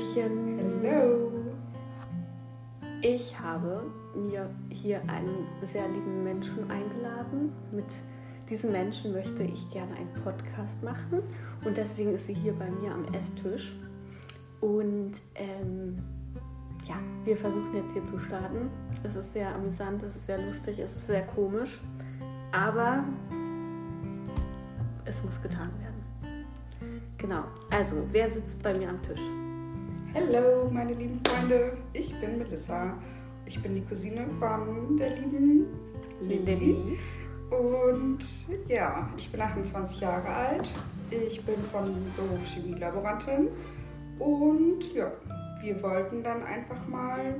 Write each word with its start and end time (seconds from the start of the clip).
Hallöchen. 0.00 0.80
Hallo. 0.82 1.30
Ich 3.02 3.38
habe 3.38 3.82
mir 4.14 4.50
hier 4.70 5.00
einen 5.08 5.46
sehr 5.62 5.88
lieben 5.88 6.24
Menschen 6.24 6.70
eingeladen. 6.70 7.52
Mit 7.70 7.86
diesem 8.48 8.72
Menschen 8.72 9.12
möchte 9.12 9.42
ich 9.42 9.68
gerne 9.70 9.94
einen 9.96 10.12
Podcast 10.24 10.82
machen 10.82 11.22
und 11.64 11.76
deswegen 11.76 12.14
ist 12.14 12.26
sie 12.26 12.34
hier 12.34 12.52
bei 12.54 12.70
mir 12.70 12.92
am 12.92 13.12
Esstisch. 13.14 13.74
Und 14.60 15.12
ähm, 15.34 15.98
ja, 16.86 16.96
wir 17.24 17.36
versuchen 17.36 17.74
jetzt 17.74 17.92
hier 17.92 18.04
zu 18.04 18.18
starten. 18.18 18.70
Es 19.02 19.14
ist 19.14 19.32
sehr 19.32 19.54
amüsant, 19.54 20.02
es 20.02 20.16
ist 20.16 20.26
sehr 20.26 20.38
lustig, 20.38 20.78
es 20.78 20.94
ist 20.94 21.06
sehr 21.06 21.26
komisch, 21.26 21.80
aber 22.52 23.04
es 25.04 25.22
muss 25.24 25.40
getan 25.40 25.70
werden. 25.78 26.46
Genau, 27.18 27.44
also 27.70 27.96
wer 28.12 28.30
sitzt 28.30 28.62
bei 28.62 28.72
mir 28.72 28.88
am 28.88 29.02
Tisch? 29.02 29.20
Hallo, 30.12 30.68
meine 30.72 30.92
lieben 30.94 31.20
Freunde. 31.24 31.76
Ich 31.92 32.12
bin 32.20 32.38
Melissa. 32.38 32.94
Ich 33.46 33.62
bin 33.62 33.76
die 33.76 33.80
Cousine 33.82 34.26
von 34.40 34.96
der 34.96 35.16
lieben 35.16 35.66
Lilly. 36.20 36.98
Und 37.48 38.18
ja, 38.66 39.08
ich 39.16 39.30
bin 39.30 39.40
28 39.40 40.00
Jahre 40.00 40.26
alt. 40.26 40.68
Ich 41.12 41.40
bin 41.46 41.54
von 41.70 41.94
Beruf 42.16 42.44
Chemielaborantin. 42.52 43.50
Und 44.18 44.92
ja, 44.92 45.12
wir 45.62 45.80
wollten 45.80 46.24
dann 46.24 46.42
einfach 46.42 46.88
mal 46.88 47.36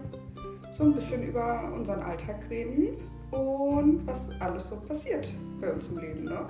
so 0.77 0.85
ein 0.85 0.95
bisschen 0.95 1.27
über 1.27 1.73
unseren 1.75 2.03
Alltag 2.03 2.49
reden 2.49 2.91
und 3.33 4.07
was 4.07 4.31
alles 4.41 4.69
so 4.69 4.77
passiert 4.77 5.29
bei 5.61 5.73
uns 5.73 5.89
im 5.89 5.99
Leben. 5.99 6.25
Ne? 6.25 6.47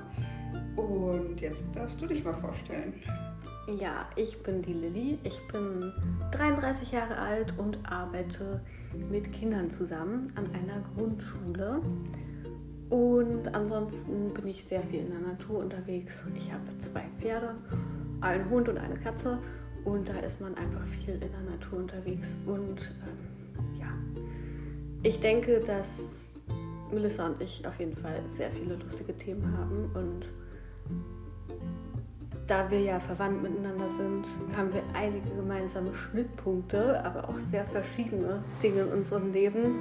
Und 0.77 1.41
jetzt 1.41 1.75
darfst 1.75 1.99
du 1.99 2.07
dich 2.07 2.23
mal 2.23 2.35
vorstellen. 2.35 2.93
Ja, 3.67 4.09
ich 4.17 4.43
bin 4.43 4.63
die 4.63 4.73
Lilly. 4.73 5.19
Ich 5.23 5.39
bin 5.49 5.93
33 6.33 6.93
Jahre 6.93 7.17
alt 7.17 7.55
und 7.59 7.79
arbeite 7.85 8.61
mit 9.11 9.33
Kindern 9.33 9.71
zusammen 9.71 10.33
an 10.35 10.47
einer 10.55 10.83
Grundschule. 10.95 11.81
Und 12.89 13.55
ansonsten 13.55 14.35
bin 14.35 14.49
ich 14.49 14.65
sehr 14.65 14.83
viel 14.83 15.01
in 15.01 15.11
der 15.11 15.21
Natur 15.21 15.61
unterwegs. 15.61 16.25
Ich 16.35 16.53
habe 16.53 16.63
zwei 16.79 17.05
Pferde, 17.21 17.55
einen 18.21 18.51
Hund 18.51 18.69
und 18.69 18.79
eine 18.79 18.97
Katze. 18.97 19.39
Und 19.85 20.09
da 20.09 20.19
ist 20.19 20.41
man 20.41 20.55
einfach 20.57 20.85
viel 21.05 21.15
in 21.15 21.31
der 21.31 21.53
Natur 21.53 21.79
unterwegs. 21.79 22.37
Und 22.47 22.95
ähm, 23.07 23.79
ja, 23.79 23.89
ich 25.03 25.21
denke, 25.21 25.61
dass 25.61 25.87
Melissa 26.91 27.27
und 27.27 27.41
ich 27.41 27.65
auf 27.67 27.79
jeden 27.79 27.97
Fall 27.97 28.21
sehr 28.37 28.51
viele 28.51 28.75
lustige 28.75 29.17
Themen 29.17 29.57
haben. 29.57 29.91
Und 29.95 30.27
da 32.51 32.69
wir 32.69 32.81
ja 32.81 32.99
verwandt 32.99 33.43
miteinander 33.43 33.89
sind, 33.91 34.27
haben 34.57 34.75
wir 34.75 34.83
einige 34.93 35.31
gemeinsame 35.31 35.95
Schnittpunkte, 35.95 37.03
aber 37.05 37.29
auch 37.29 37.39
sehr 37.51 37.65
verschiedene 37.65 38.43
Dinge 38.61 38.83
in 38.83 38.89
unserem 38.89 39.33
Leben. 39.33 39.77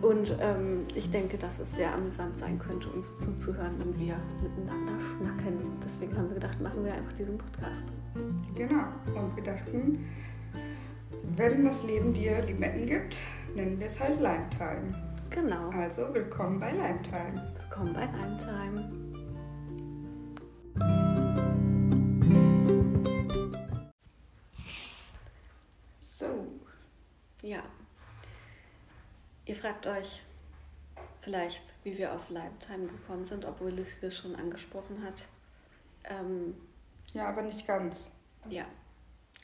Und 0.00 0.36
ähm, 0.40 0.86
ich 0.94 1.10
denke, 1.10 1.36
dass 1.36 1.58
es 1.58 1.74
sehr 1.74 1.92
amüsant 1.92 2.38
sein 2.38 2.60
könnte, 2.60 2.88
uns 2.90 3.18
zuzuhören, 3.18 3.72
wenn 3.78 3.98
wir 3.98 4.14
miteinander 4.42 4.92
schnacken. 5.00 5.58
Deswegen 5.84 6.16
haben 6.16 6.28
wir 6.28 6.34
gedacht, 6.34 6.60
machen 6.60 6.84
wir 6.84 6.94
einfach 6.94 7.12
diesen 7.14 7.36
Podcast. 7.36 7.86
Genau. 8.54 8.84
Und 9.16 9.34
wir 9.34 9.42
dachten, 9.42 10.06
wenn 11.36 11.64
das 11.64 11.82
Leben 11.82 12.14
dir 12.14 12.42
Limetten 12.42 12.86
gibt, 12.86 13.18
nennen 13.56 13.80
wir 13.80 13.88
es 13.88 13.98
halt 13.98 14.20
Lime 14.20 14.48
Time. 14.56 14.94
Genau. 15.30 15.70
Also 15.70 16.14
willkommen 16.14 16.60
bei 16.60 16.70
Lime 16.70 17.02
Time. 17.02 17.42
Willkommen 17.58 17.92
bei 17.92 18.04
Lime 18.04 18.38
Time. 18.38 19.05
Ja. 27.46 27.62
Ihr 29.44 29.54
fragt 29.54 29.86
euch 29.86 30.24
vielleicht, 31.20 31.62
wie 31.84 31.96
wir 31.96 32.12
auf 32.12 32.28
Lime 32.28 32.58
Time 32.58 32.88
gekommen 32.88 33.24
sind, 33.24 33.44
obwohl 33.44 33.70
Lissy 33.70 34.00
das 34.00 34.16
schon 34.16 34.34
angesprochen 34.34 35.00
hat. 35.04 35.28
Ähm, 36.02 36.56
ja, 37.14 37.28
aber 37.28 37.42
nicht 37.42 37.64
ganz. 37.64 38.10
Ja, 38.48 38.64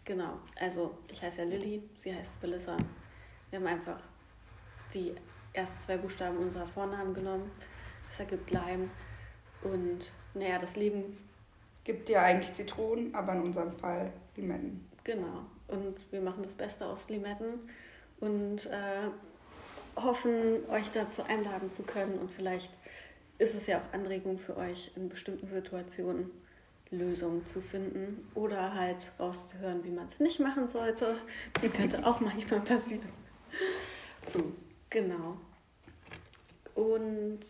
genau. 0.05 0.41
Also 0.59 0.99
ich 1.07 1.23
heiße 1.23 1.43
ja 1.43 1.49
Lilly, 1.49 1.89
sie 1.99 2.13
heißt 2.13 2.33
Melissa. 2.43 2.77
Wir 3.51 3.61
haben 3.61 3.69
einfach 3.69 4.01
die 4.93 5.15
ersten 5.53 5.81
zwei 5.81 5.97
Buchstaben 5.97 6.39
unserer 6.39 6.67
Vornamen 6.67 7.15
genommen. 7.15 7.53
Das 8.11 8.19
ergibt 8.19 8.51
Lime. 8.51 8.91
Und 9.63 10.13
naja, 10.35 10.59
das 10.59 10.75
Leben, 10.75 11.17
Gibt 11.85 12.09
ja 12.09 12.23
eigentlich 12.23 12.53
Zitronen, 12.53 13.15
aber 13.15 13.35
in 13.35 13.43
unserem 13.43 13.73
Fall 13.73 14.13
Limetten. 14.35 14.89
genau. 15.05 15.45
Und 15.69 15.97
wir 16.13 16.21
machen 16.21 16.43
das 16.43 16.55
Beste 16.55 16.85
aus 16.85 17.09
Limetten 17.09 17.61
und 18.23 18.67
äh, 18.67 20.01
hoffen, 20.01 20.69
euch 20.71 20.91
dazu 20.95 21.25
einladen 21.25 21.73
zu 21.73 21.83
können. 21.83 22.19
Und 22.19 22.31
vielleicht 22.31 22.71
ist 23.39 23.55
es 23.55 23.67
ja 23.67 23.81
auch 23.81 23.93
Anregung 23.93 24.39
für 24.39 24.57
euch, 24.57 24.93
in 24.97 25.09
bestimmten 25.09 25.47
Situationen 25.49 26.31
Lösungen 26.91 27.45
zu 27.47 27.61
finden 27.61 28.29
oder 28.35 28.75
halt 28.75 29.13
rauszuhören, 29.19 29.83
wie 29.83 29.91
man 29.91 30.07
es 30.07 30.21
nicht 30.21 30.39
machen 30.41 30.69
sollte. 30.69 31.17
Das 31.61 31.73
könnte 31.73 32.07
auch 32.07 32.21
manchmal 32.21 32.61
passieren. 32.61 33.09
Genau. 34.91 35.39
Und 36.75 37.41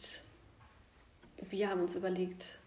wir 1.50 1.68
haben 1.68 1.82
uns 1.82 1.96
überlegt, 1.96 2.58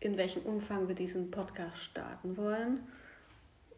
in 0.00 0.16
welchem 0.16 0.42
Umfang 0.42 0.88
wir 0.88 0.94
diesen 0.94 1.30
Podcast 1.30 1.78
starten 1.78 2.36
wollen 2.36 2.80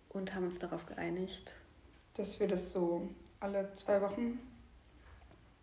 und 0.09 0.35
haben 0.35 0.47
uns 0.47 0.59
darauf 0.59 0.87
geeinigt. 0.87 1.53
Dass 2.17 2.41
wir 2.41 2.49
das 2.49 2.73
so 2.73 3.09
alle 3.41 3.73
zwei 3.75 4.01
Wochen 4.01 4.39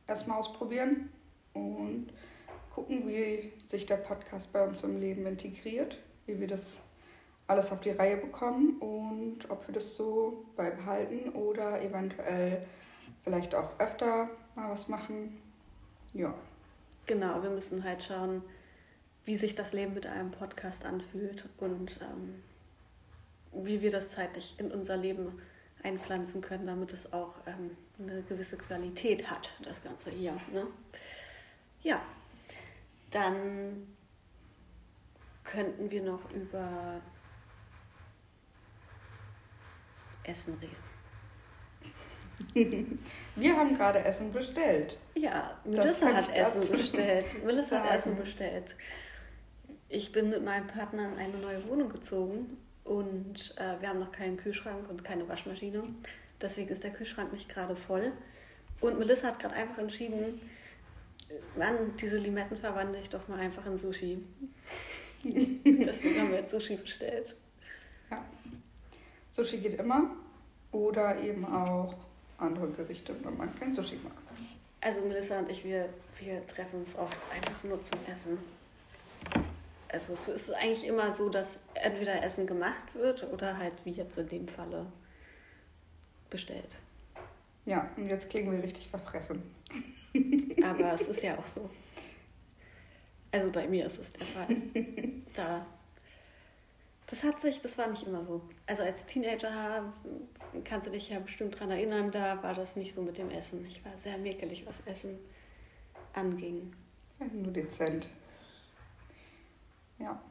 erstmal 0.08 0.40
ausprobieren 0.40 1.10
und 1.54 2.08
gucken, 2.74 3.08
wie 3.08 3.54
sich 3.68 3.86
der 3.86 3.98
Podcast 3.98 4.52
bei 4.54 4.66
uns 4.66 4.84
im 4.84 5.00
Leben 5.00 5.26
integriert, 5.26 5.98
wie 6.26 6.40
wir 6.40 6.48
das 6.48 6.78
alles 7.48 7.72
auf 7.72 7.82
die 7.82 7.92
Reihe 7.92 8.18
bekommen 8.18 8.78
und 8.80 9.50
ob 9.50 9.68
wir 9.68 9.74
das 9.74 9.96
so 9.96 10.46
beibehalten 10.56 11.30
oder 11.34 11.82
eventuell 11.82 12.66
vielleicht 13.24 13.54
auch 13.54 13.80
öfter 13.80 14.30
mal 14.56 14.72
was 14.72 14.88
machen. 14.88 15.38
Ja, 16.14 16.34
Genau, 17.06 17.44
wir 17.44 17.50
müssen 17.50 17.84
halt 17.84 18.02
schauen, 18.02 18.44
wie 19.26 19.36
sich 19.36 19.56
das 19.56 19.74
Leben 19.74 19.94
mit 19.94 20.06
einem 20.06 20.32
Podcast 20.32 20.86
anfühlt 20.86 21.50
und 21.58 22.00
ähm, 22.02 22.42
wie 23.52 23.82
wir 23.82 23.92
das 23.92 24.12
zeitlich 24.12 24.56
in 24.58 24.72
unser 24.72 24.96
Leben 24.96 25.42
einpflanzen 25.84 26.42
können, 26.42 26.66
damit 26.66 26.94
es 26.94 27.12
auch 27.14 27.36
ähm, 27.46 27.78
eine 28.00 28.24
gewisse 28.24 28.58
Qualität 28.58 29.30
hat, 29.30 29.54
das 29.62 29.84
Ganze 29.84 30.10
hier. 30.12 30.34
Ne? 30.52 30.66
Ja, 31.82 32.02
dann 33.12 33.88
könnten 35.44 35.92
wir 35.92 36.02
noch 36.02 36.32
über 36.32 37.02
Essen 40.24 40.58
reden. 40.60 40.76
wir 43.36 43.58
haben 43.58 43.76
gerade 43.76 44.04
Essen 44.04 44.32
bestellt. 44.32 44.98
Ja, 45.16 45.60
Melissa 45.66 46.14
hat 46.14 46.34
Essen 46.34 46.72
bestellt. 46.78 47.46
Melissa 47.46 47.84
hat. 47.84 47.92
Essen 47.94 48.16
bestellt. 48.16 48.76
Ich 49.90 50.12
bin 50.12 50.30
mit 50.30 50.44
meinem 50.44 50.68
Partner 50.68 51.12
in 51.14 51.20
eine 51.20 51.38
neue 51.38 51.68
Wohnung 51.68 51.90
gezogen 51.90 52.58
und 52.84 53.56
äh, 53.58 53.80
wir 53.82 53.90
haben 53.90 54.00
noch 54.00 54.12
keinen 54.12 54.38
Kühlschrank 54.38 54.90
und 54.90 55.04
keine 55.04 55.28
Waschmaschine. 55.28 55.84
Deswegen 56.42 56.70
ist 56.70 56.84
der 56.84 56.92
Kühlschrank 56.92 57.32
nicht 57.32 57.50
gerade 57.50 57.76
voll. 57.76 58.12
Und 58.82 59.00
Melissa 59.00 59.30
hat 59.30 59.40
gerade 59.40 59.56
einfach 59.56 59.78
entschieden, 59.78 60.42
Mann, 61.58 61.96
diese 62.00 62.18
Limetten 62.18 62.58
verwandle 62.58 63.00
ich 63.00 63.10
doch 63.10 63.28
mal 63.28 63.40
einfach 63.40 63.66
in 63.66 63.78
Sushi. 63.78 64.24
Deswegen 65.24 66.20
haben 66.20 66.32
wir 66.32 66.40
jetzt 66.40 66.52
Sushi 66.52 66.76
bestellt. 66.76 67.36
Ja. 68.12 68.24
Sushi 69.32 69.58
geht 69.58 69.80
immer 69.80 70.12
oder 70.72 71.20
eben 71.22 71.46
auch 71.46 71.96
andere 72.38 72.70
Gerichte, 72.72 73.16
wenn 73.24 73.38
man 73.38 73.56
kein 73.58 73.74
Sushi 73.74 73.96
mag. 74.04 74.14
Also 74.82 75.02
Melissa 75.02 75.40
und 75.40 75.50
ich, 75.50 75.64
wir, 75.64 75.88
wir 76.20 76.46
treffen 76.46 76.82
uns 76.82 76.98
oft 76.98 77.18
einfach 77.34 77.64
nur 77.64 77.82
zum 77.84 78.00
Essen. 78.12 78.38
Also 79.94 80.14
es 80.14 80.28
ist 80.28 80.52
eigentlich 80.52 80.88
immer 80.88 81.16
so, 81.16 81.30
dass 81.30 81.60
entweder 81.76 82.24
Essen 82.24 82.48
gemacht 82.48 82.96
wird 82.96 83.32
oder 83.32 83.58
halt 83.58 83.74
wie 83.86 83.92
jetzt 83.92 84.18
in 84.18 84.28
dem 84.28 84.48
Falle 84.48 84.88
bestellt. 86.32 86.78
Ja, 87.66 87.90
und 87.96 88.10
jetzt 88.10 88.28
klingen 88.30 88.52
wir 88.52 88.64
richtig 88.64 88.90
verfressen. 88.90 89.44
Aber 90.64 90.94
es 90.94 91.02
ist 91.02 91.22
ja 91.22 91.38
auch 91.38 91.46
so. 91.46 91.70
Also 93.32 93.52
bei 93.52 93.68
mir 93.68 93.86
ist 93.86 94.00
es 94.00 94.12
der 94.14 94.26
Fall. 94.26 94.48
Da. 95.36 95.66
Das 97.08 97.24
hat 97.24 97.42
sich, 97.42 97.60
das 97.62 97.76
war 97.80 97.88
nicht 97.88 98.06
immer 98.06 98.24
so. 98.24 98.42
Also 98.68 98.84
als 98.84 99.04
Teenager 99.06 99.92
kannst 100.64 100.88
du 100.88 100.92
dich 100.92 101.10
ja 101.10 101.20
bestimmt 101.20 101.60
dran 101.60 101.72
erinnern, 101.72 102.12
da 102.12 102.42
war 102.44 102.54
das 102.54 102.76
nicht 102.76 102.94
so 102.94 103.02
mit 103.02 103.18
dem 103.18 103.32
Essen. 103.32 103.66
Ich 103.66 103.84
war 103.84 103.98
sehr 103.98 104.18
mäkelig, 104.20 104.66
was 104.68 104.82
Essen 104.86 105.18
anging. 106.14 106.72
Nur 107.32 107.52
dezent. 107.52 108.08
Ja. 110.04 110.22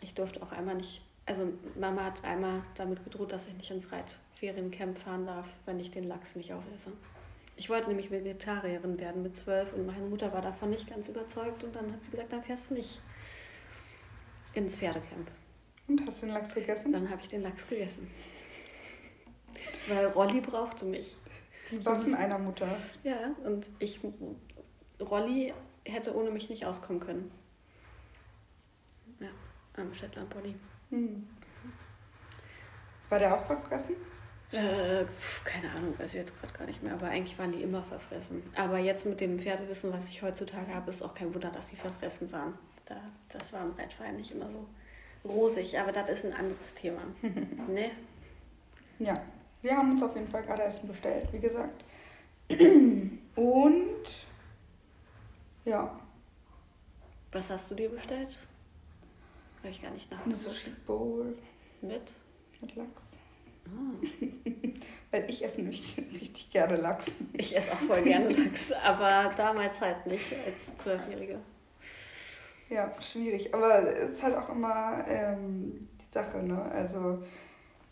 Ich 0.00 0.14
durfte 0.14 0.42
auch 0.42 0.52
einmal 0.52 0.74
nicht 0.74 1.02
also 1.28 1.52
Mama 1.78 2.04
hat 2.04 2.24
einmal 2.24 2.62
damit 2.74 3.04
gedroht, 3.04 3.32
dass 3.32 3.48
ich 3.48 3.54
nicht 3.54 3.70
ins 3.70 3.88
Reitferiencamp 3.92 4.98
fahren 4.98 5.26
darf, 5.26 5.46
wenn 5.66 5.78
ich 5.78 5.90
den 5.90 6.04
Lachs 6.04 6.34
nicht 6.36 6.52
aufesse. 6.52 6.90
Ich 7.56 7.68
wollte 7.68 7.88
nämlich 7.88 8.10
Vegetarierin 8.10 8.98
werden 8.98 9.22
mit 9.22 9.36
zwölf 9.36 9.72
und 9.74 9.84
meine 9.84 10.06
Mutter 10.06 10.32
war 10.32 10.42
davon 10.42 10.70
nicht 10.70 10.88
ganz 10.88 11.08
überzeugt 11.08 11.64
und 11.64 11.76
dann 11.76 11.92
hat 11.92 12.04
sie 12.04 12.12
gesagt, 12.12 12.32
dann 12.32 12.42
fährst 12.42 12.70
du 12.70 12.74
nicht 12.74 13.00
ins 14.54 14.78
Pferdecamp. 14.78 15.30
Und 15.86 16.06
hast 16.06 16.22
du 16.22 16.26
den 16.26 16.34
Lachs 16.34 16.54
gegessen? 16.54 16.92
Dann 16.92 17.10
habe 17.10 17.20
ich 17.20 17.28
den 17.28 17.42
Lachs 17.42 17.66
gegessen. 17.68 18.10
Weil 19.88 20.06
Rolli 20.06 20.40
brauchte 20.40 20.84
mich. 20.84 21.16
Die 21.70 21.84
Waffen 21.84 22.14
einer 22.14 22.38
Mutter. 22.38 22.68
Ja, 23.02 23.34
und 23.44 23.68
ich, 23.78 24.00
Rolli 25.00 25.52
hätte 25.84 26.16
ohne 26.16 26.30
mich 26.30 26.48
nicht 26.48 26.64
auskommen 26.64 27.00
können. 27.00 27.30
Am 29.78 29.94
Shetland 29.94 30.28
Pony. 30.30 30.54
Hm. 30.90 31.26
War 33.08 33.18
der 33.18 33.34
auch 33.34 33.44
verfressen? 33.44 33.96
Äh, 34.50 35.04
keine 35.44 35.70
Ahnung, 35.74 35.98
weiß 35.98 36.08
ich 36.08 36.14
jetzt 36.14 36.38
gerade 36.40 36.52
gar 36.52 36.66
nicht 36.66 36.82
mehr. 36.82 36.94
Aber 36.94 37.08
eigentlich 37.08 37.38
waren 37.38 37.52
die 37.52 37.62
immer 37.62 37.82
verfressen. 37.82 38.42
Aber 38.56 38.78
jetzt 38.78 39.04
mit 39.04 39.20
dem 39.20 39.38
Pferdewissen, 39.38 39.92
was 39.92 40.08
ich 40.08 40.22
heutzutage 40.22 40.74
habe, 40.74 40.90
ist 40.90 41.02
auch 41.02 41.14
kein 41.14 41.32
Wunder, 41.34 41.50
dass 41.50 41.68
sie 41.68 41.76
verfressen 41.76 42.32
waren. 42.32 42.54
Da, 42.86 42.96
das 43.28 43.52
war 43.52 43.62
im 43.62 43.72
Reitverein 43.72 44.16
nicht 44.16 44.30
immer 44.30 44.50
so 44.50 44.66
rosig, 45.24 45.78
aber 45.78 45.92
das 45.92 46.08
ist 46.10 46.26
ein 46.26 46.32
anderes 46.32 46.74
Thema. 46.74 47.02
ne? 47.22 47.90
Ja, 48.98 49.22
wir 49.60 49.76
haben 49.76 49.92
uns 49.92 50.02
auf 50.02 50.14
jeden 50.14 50.28
Fall 50.28 50.42
gerade 50.42 50.62
Essen 50.62 50.88
bestellt, 50.88 51.28
wie 51.32 51.40
gesagt. 51.40 51.84
Und 53.36 54.06
ja. 55.64 55.98
Was 57.30 57.50
hast 57.50 57.70
du 57.70 57.74
dir 57.74 57.90
bestellt? 57.90 58.38
Habe 59.58 59.68
ich 59.70 59.82
gar 59.82 59.90
nicht 59.90 60.10
nachgeguckt. 60.10 60.36
Eine 60.44 60.54
Sushi 60.54 60.70
Bowl. 60.86 61.36
Mit? 61.80 62.02
Mit 62.60 62.76
Lachs. 62.76 63.02
Oh. 63.66 64.06
Weil 65.10 65.28
ich 65.28 65.44
esse 65.44 65.60
nämlich 65.60 65.96
richtig 66.12 66.50
gerne 66.50 66.76
Lachs. 66.76 67.06
Ich 67.32 67.56
esse 67.56 67.72
auch 67.72 67.78
voll 67.78 68.02
gerne 68.02 68.28
Lachs, 68.28 68.72
aber 68.72 69.32
damals 69.36 69.80
halt 69.80 70.06
nicht 70.06 70.32
als 70.44 70.76
Zwölfjährige. 70.78 71.38
Ja, 72.70 72.92
schwierig. 73.00 73.54
Aber 73.54 73.96
es 73.96 74.12
ist 74.12 74.22
halt 74.22 74.36
auch 74.36 74.48
immer 74.50 75.04
ähm, 75.08 75.88
die 76.00 76.12
Sache, 76.12 76.42
ne? 76.42 76.60
Also 76.72 77.22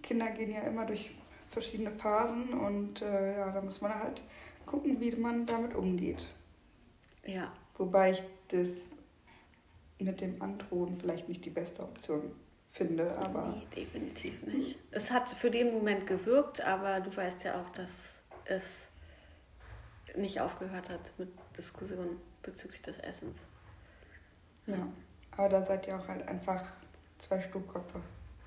Kinder 0.02 0.30
gehen 0.30 0.52
ja 0.52 0.60
immer 0.60 0.84
durch 0.84 1.10
verschiedene 1.50 1.90
Phasen 1.90 2.52
und 2.52 3.00
äh, 3.00 3.38
ja, 3.38 3.50
da 3.50 3.62
muss 3.62 3.80
man 3.80 3.94
halt 3.94 4.20
gucken, 4.66 5.00
wie 5.00 5.12
man 5.12 5.46
damit 5.46 5.74
umgeht. 5.74 6.26
Ja. 7.24 7.52
Wobei 7.78 8.12
ich 8.12 8.22
das 8.48 8.92
mit 9.98 10.20
dem 10.20 10.40
Androhen 10.43 10.98
vielleicht 10.98 11.28
nicht 11.28 11.44
die 11.44 11.50
beste 11.50 11.82
Option 11.82 12.32
finde, 12.70 13.16
aber. 13.19 13.48
Nee, 13.48 13.66
definitiv 13.75 14.43
nicht. 14.43 14.78
Es 14.90 15.10
hat 15.10 15.31
für 15.31 15.50
den 15.50 15.72
Moment 15.72 16.06
gewirkt, 16.06 16.60
aber 16.60 17.00
du 17.00 17.14
weißt 17.14 17.44
ja 17.44 17.60
auch, 17.60 17.70
dass 17.70 17.90
es 18.44 18.87
nicht 20.16 20.40
aufgehört 20.40 20.90
hat 20.90 21.00
mit 21.19 21.28
Diskussionen 21.56 22.20
bezüglich 22.43 22.82
des 22.82 22.98
Essens. 22.98 23.38
Ja, 24.66 24.87
aber 25.37 25.48
da 25.48 25.64
seid 25.64 25.87
ihr 25.87 25.96
auch 25.96 26.08
halt 26.08 26.26
einfach 26.26 26.62
zwei 27.19 27.40
Sturköpfe. 27.40 28.00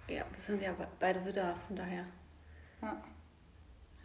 Ja, 0.07 0.25
wir 0.31 0.41
sind 0.41 0.61
ja 0.61 0.75
beide 0.99 1.25
wieder, 1.25 1.55
von 1.67 1.75
daher. 1.75 2.05
Ja. 2.81 3.03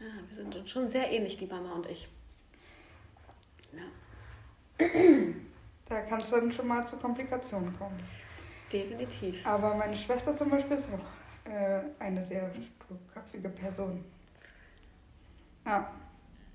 Ja, 0.01 0.07
wir 0.27 0.35
sind 0.35 0.55
uns 0.55 0.71
schon 0.71 0.89
sehr 0.89 1.11
ähnlich, 1.11 1.37
die 1.37 1.47
Mama 1.47 1.75
und 1.75 1.87
ich. 1.87 2.09
Ja. 3.73 4.87
Da 5.89 6.01
kann 6.01 6.21
es 6.21 6.31
dann 6.31 6.51
schon 6.53 6.67
mal 6.67 6.87
zu 6.87 6.97
Komplikationen 6.97 7.77
kommen. 7.79 7.97
Definitiv. 8.73 9.47
Aber 9.47 9.75
meine 9.75 9.97
Schwester 9.97 10.35
zum 10.35 10.51
Beispiel 10.51 10.77
ist 10.77 10.89
auch 10.89 11.51
äh, 11.51 11.81
eine 11.99 12.25
sehr 12.25 12.51
sturköpfige 12.51 13.51
Person. 13.51 14.05
Ja. 15.65 15.93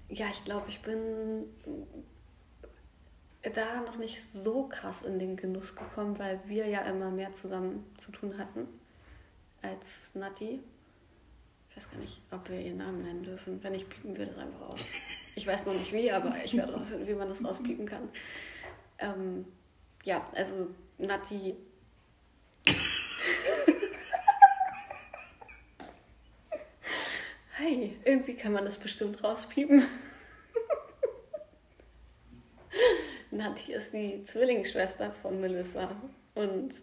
Ja, 0.09 0.25
ich 0.31 0.43
glaube, 0.43 0.65
ich 0.69 0.81
bin 0.81 1.45
da 3.53 3.81
noch 3.81 3.97
nicht 3.97 4.21
so 4.31 4.67
krass 4.67 5.03
in 5.03 5.19
den 5.19 5.35
Genuss 5.35 5.75
gekommen, 5.75 6.17
weil 6.17 6.39
wir 6.45 6.67
ja 6.67 6.81
immer 6.81 7.09
mehr 7.11 7.31
zusammen 7.31 7.85
zu 7.99 8.11
tun 8.11 8.37
hatten 8.37 8.67
als 9.61 10.11
Nati. 10.13 10.59
Ich 11.69 11.77
weiß 11.77 11.91
gar 11.91 11.99
nicht, 11.99 12.21
ob 12.31 12.49
wir 12.49 12.59
ihren 12.59 12.77
Namen 12.77 13.03
nennen 13.03 13.23
dürfen. 13.23 13.63
Wenn 13.63 13.73
nicht, 13.73 13.89
piepen 13.89 14.17
wir 14.17 14.25
das 14.25 14.37
einfach 14.37 14.69
aus. 14.69 14.85
Ich 15.35 15.47
weiß 15.47 15.67
noch 15.67 15.73
nicht 15.73 15.93
wie, 15.93 16.11
aber 16.11 16.35
ich 16.43 16.57
werde 16.57 16.73
rausfinden, 16.73 17.07
wie 17.07 17.13
man 17.13 17.29
das 17.29 17.43
rauspiepen 17.43 17.85
kann. 17.85 18.09
Ähm, 18.99 19.45
ja, 20.03 20.27
also 20.33 20.67
Nati. 20.97 21.55
Hi, 27.57 27.97
irgendwie 28.03 28.35
kann 28.35 28.53
man 28.53 28.65
das 28.65 28.77
bestimmt 28.77 29.23
rauspiepen. 29.23 29.85
Nati 33.31 33.73
ist 33.73 33.93
die 33.93 34.23
Zwillingsschwester 34.23 35.11
von 35.21 35.39
Melissa. 35.39 35.95
Und 36.35 36.81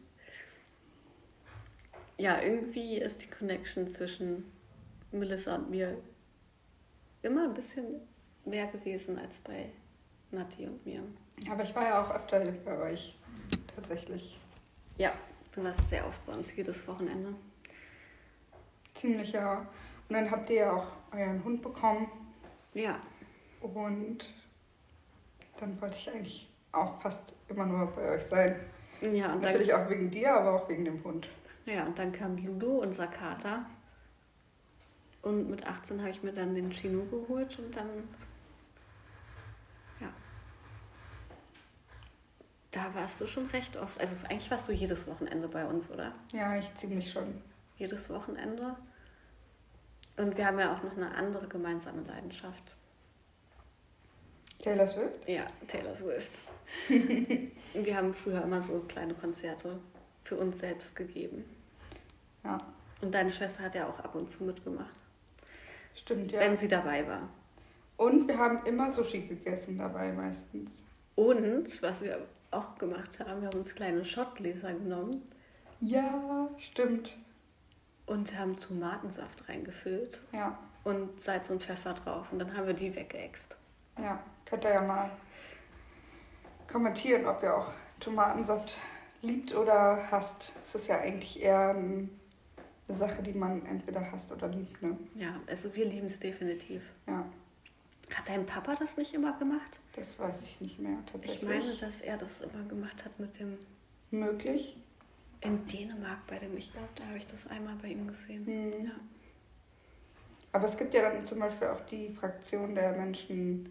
ja, 2.19 2.41
irgendwie 2.41 2.99
ist 2.99 3.23
die 3.23 3.31
Connection 3.31 3.91
zwischen 3.93 4.51
Melissa 5.13 5.57
und 5.57 5.71
mir 5.71 5.99
immer 7.23 7.45
ein 7.45 7.55
bisschen 7.55 8.01
mehr 8.45 8.67
gewesen 8.69 9.19
als 9.19 9.39
bei 9.39 9.71
Nati 10.31 10.67
und 10.67 10.85
mir. 10.87 11.03
Aber 11.51 11.63
ich 11.63 11.75
war 11.75 11.85
ja 11.85 12.03
auch 12.03 12.15
öfter 12.15 12.41
bei 12.65 12.79
euch, 12.79 13.19
tatsächlich. 13.75 14.39
Ja, 14.97 15.13
du 15.55 15.63
warst 15.63 15.89
sehr 15.91 16.07
oft 16.07 16.25
bei 16.27 16.33
uns 16.33 16.55
jedes 16.57 16.87
Wochenende. 16.89 17.35
Ziemlich, 18.95 19.33
ja. 19.33 19.67
Und 20.09 20.15
dann 20.15 20.31
habt 20.31 20.49
ihr 20.51 20.57
ja 20.57 20.73
auch 20.73 20.87
euren 21.13 21.45
Hund 21.45 21.63
bekommen. 21.63 22.09
Ja. 22.73 22.99
Und 23.61 24.19
dann 25.59 25.81
wollte 25.81 25.97
ich 25.97 26.11
eigentlich 26.11 26.49
auch 26.73 27.01
fast 27.01 27.35
immer 27.49 27.67
nur 27.67 27.87
bei 27.89 28.17
euch 28.17 28.25
sein. 28.25 28.57
Ja, 29.01 29.33
und 29.33 29.43
Natürlich 29.43 29.69
dann, 29.69 29.87
auch 29.87 29.91
wegen 29.91 30.11
dir, 30.11 30.35
aber 30.35 30.53
auch 30.55 30.69
wegen 30.69 30.85
dem 30.85 31.03
Hund. 31.05 31.29
Ja, 31.67 31.85
und 31.85 31.99
dann 31.99 32.13
kam 32.13 32.37
Ludo, 32.37 32.79
unser 32.79 33.07
Kater. 33.07 33.67
Und 35.23 35.51
mit 35.51 35.67
18 35.67 36.01
habe 36.01 36.11
ich 36.11 36.23
mir 36.23 36.33
dann 36.33 36.55
den 36.55 36.71
Chino 36.71 37.05
geholt 37.05 37.59
und 37.59 37.75
dann. 37.77 37.89
Da 42.77 42.95
warst 42.95 43.19
du 43.23 43.27
schon 43.27 43.47
recht 43.47 43.79
oft. 43.79 43.99
Also 43.99 44.17
eigentlich 44.29 44.51
warst 44.51 44.69
du 44.69 44.73
jedes 44.73 45.07
Wochenende 45.07 45.49
bei 45.49 45.65
uns, 45.65 45.91
oder? 45.91 46.13
Ja, 46.31 46.59
ich 46.59 46.75
ziemlich 46.75 47.11
schon. 47.11 47.41
Jedes 47.79 48.11
Wochenende. 48.11 48.77
Und 50.19 50.37
wir 50.37 50.47
haben 50.47 50.59
ja 50.59 50.75
auch 50.75 50.83
noch 50.83 50.95
eine 50.95 51.15
andere 51.15 51.47
gemeinsame 51.49 52.03
Leidenschaft. 52.03 52.77
Taylor 54.59 54.87
Swift? 54.87 55.27
Ja, 55.27 55.47
Taylor 55.67 55.95
Swift. 55.97 56.43
wir 57.73 57.97
haben 57.97 58.13
früher 58.13 58.43
immer 58.43 58.61
so 58.61 58.81
kleine 58.87 59.15
Konzerte 59.15 59.81
für 60.25 60.37
uns 60.37 60.59
selbst 60.59 60.95
gegeben. 60.95 61.47
Ja. 62.45 62.59
Und 63.01 63.15
deine 63.15 63.31
Schwester 63.31 63.63
hat 63.63 63.75
ja 63.75 63.89
auch 63.89 64.01
ab 64.01 64.15
und 64.15 64.31
zu 64.31 64.45
mitgemacht. 64.45 64.95
Stimmt, 65.95 66.31
ja. 66.31 66.41
Wenn 66.41 66.59
sie 66.59 66.69
dabei 66.69 67.09
war. 67.09 67.27
Und 67.97 68.29
wir 68.29 68.37
haben 68.37 68.67
immer 68.67 68.93
Sushi 68.93 69.23
gegessen 69.23 69.79
dabei 69.79 70.13
meistens. 70.13 70.83
Und, 71.15 71.81
was 71.81 72.03
wir 72.03 72.27
auch 72.51 72.79
gemacht 72.79 73.21
haben, 73.21 73.41
wir 73.41 73.49
haben 73.49 73.59
uns 73.59 73.75
kleine 73.75 74.05
Schottgläser 74.05 74.73
genommen. 74.73 75.23
Ja, 75.81 76.49
stimmt. 76.59 77.17
Und 78.07 78.39
haben 78.39 78.59
Tomatensaft 78.59 79.49
reingefüllt. 79.49 80.23
Ja. 80.33 80.59
Und 80.85 81.21
Salz 81.21 81.51
und 81.51 81.63
Pfeffer 81.63 81.95
drauf. 81.95 82.29
Und 82.31 82.39
dann 82.39 82.57
haben 82.57 82.67
wir 82.67 82.75
die 82.75 82.95
weggeext. 82.95 83.57
Ja, 83.99 84.23
könnt 84.45 84.65
ihr 84.65 84.71
ja 84.71 84.83
mal 84.83 85.11
kommentieren, 86.71 87.27
ob 87.27 87.43
ihr 87.43 87.57
auch 87.57 87.73
Tomatensaft 88.01 88.79
liebt 89.23 89.55
oder 89.55 90.11
hasst. 90.11 90.53
Es 90.65 90.75
ist 90.75 90.87
ja 90.89 90.99
eigentlich 90.99 91.43
eher 91.43 91.71
eine 91.71 92.09
Sache, 92.89 93.23
die 93.23 93.33
man 93.33 93.65
entweder 93.67 94.13
hasst 94.13 94.33
oder 94.33 94.49
liebt. 94.49 94.83
Ne? 94.83 94.97
Ja, 95.15 95.41
also 95.47 95.75
wir 95.75 95.87
lieben 95.87 96.07
es 96.07 96.21
definitiv. 96.21 96.83
Ja. 97.07 97.25
Hat 98.15 98.29
dein 98.29 98.47
Papa 98.47 98.75
das 98.75 98.97
nicht 98.97 99.15
immer 99.15 99.37
gemacht? 99.39 99.81
Das 99.95 100.19
weiß 100.19 100.43
ich 100.43 100.61
nicht 100.61 100.79
mehr 100.79 100.99
tatsächlich. 101.11 101.43
Ich 101.43 101.49
meine, 101.49 101.75
dass 101.75 102.01
er 102.03 102.17
das 102.17 102.41
immer 102.41 102.63
gemacht 102.69 103.05
hat 103.05 103.19
mit 103.19 103.39
dem. 103.41 103.59
Möglich. 104.11 104.77
In 105.41 105.67
Dänemark 105.67 106.27
bei 106.27 106.39
dem, 106.39 106.57
ich 106.57 106.73
glaube, 106.73 106.89
da 106.95 107.05
habe 107.05 107.19
ich 107.19 107.27
das 107.27 107.47
einmal 107.49 107.75
bei 107.77 107.89
ihm 107.89 108.07
gesehen. 108.07 108.47
Hm. 108.47 108.87
Ja. 108.87 108.93
Aber 110.53 110.65
es 110.65 110.77
gibt 110.77 110.95
ja 110.95 111.03
dann 111.03 111.25
zum 111.25 111.41
Beispiel 111.41 111.69
auch 111.69 111.85
die 111.87 112.11
Fraktion 112.11 112.75
der 112.75 112.93
Menschen, 112.93 113.69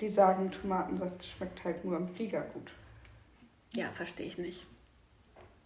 die 0.00 0.08
sagen, 0.08 0.50
Tomatensaft 0.50 1.24
schmeckt 1.24 1.64
halt 1.64 1.84
nur 1.84 1.96
im 1.96 2.08
Flieger 2.08 2.42
gut. 2.42 2.72
Ja, 3.72 3.90
verstehe 3.90 4.26
ich 4.26 4.38
nicht. 4.38 4.66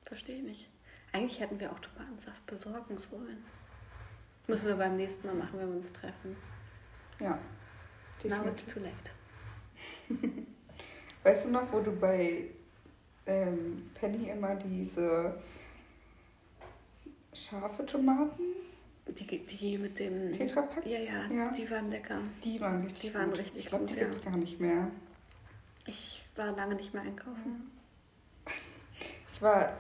Verstehe 0.05 0.39
ich 0.39 0.43
nicht. 0.43 0.69
Eigentlich 1.13 1.41
hätten 1.41 1.61
wir 1.61 1.71
auch 1.71 1.79
Tomatensaft 1.79 2.45
besorgen 2.47 2.99
sollen. 3.11 3.45
Müssen 4.47 4.69
wir 4.69 4.77
beim 4.77 4.97
nächsten 4.97 5.27
Mal 5.27 5.37
machen, 5.37 5.59
wenn 5.59 5.69
wir 5.69 5.77
uns 5.77 5.93
treffen. 5.93 6.37
Ja. 7.21 7.39
Definitiv. 8.23 8.45
Now 8.45 8.51
it's 8.51 8.67
too 8.67 8.81
late. 8.81 9.11
weißt 11.23 11.47
du 11.47 11.51
noch, 11.51 11.73
wo 11.73 11.81
du 11.81 11.93
bei 11.93 12.45
ähm, 13.27 13.91
Penny 13.95 14.31
immer 14.31 14.55
diese 14.57 15.41
scharfe 17.33 17.85
Tomaten. 17.87 18.43
Die, 19.09 19.39
die 19.47 19.79
mit 19.79 19.99
dem. 19.99 20.33
Tetrapack? 20.33 20.85
Ja, 20.87 20.99
ja, 20.99 21.27
Ja. 21.31 21.51
die 21.51 21.71
waren 21.71 21.91
lecker. 21.91 22.21
Die 22.45 22.61
waren 22.61 22.83
richtig 22.85 23.11
Die 23.11 23.15
waren 23.15 23.31
gut. 23.31 23.39
richtig 23.39 23.65
Ich 23.65 23.69
glaube, 23.71 23.87
die 23.87 23.95
ja. 23.95 24.01
gibt 24.01 24.13
es 24.17 24.23
gar 24.23 24.37
nicht 24.37 24.61
mehr. 24.61 24.91
Ich 25.87 26.23
war 26.37 26.53
lange 26.53 26.75
nicht 26.75 26.93
mehr 26.95 27.03
einkaufen. 27.03 27.71
Ich 29.35 29.43
war 29.43 29.73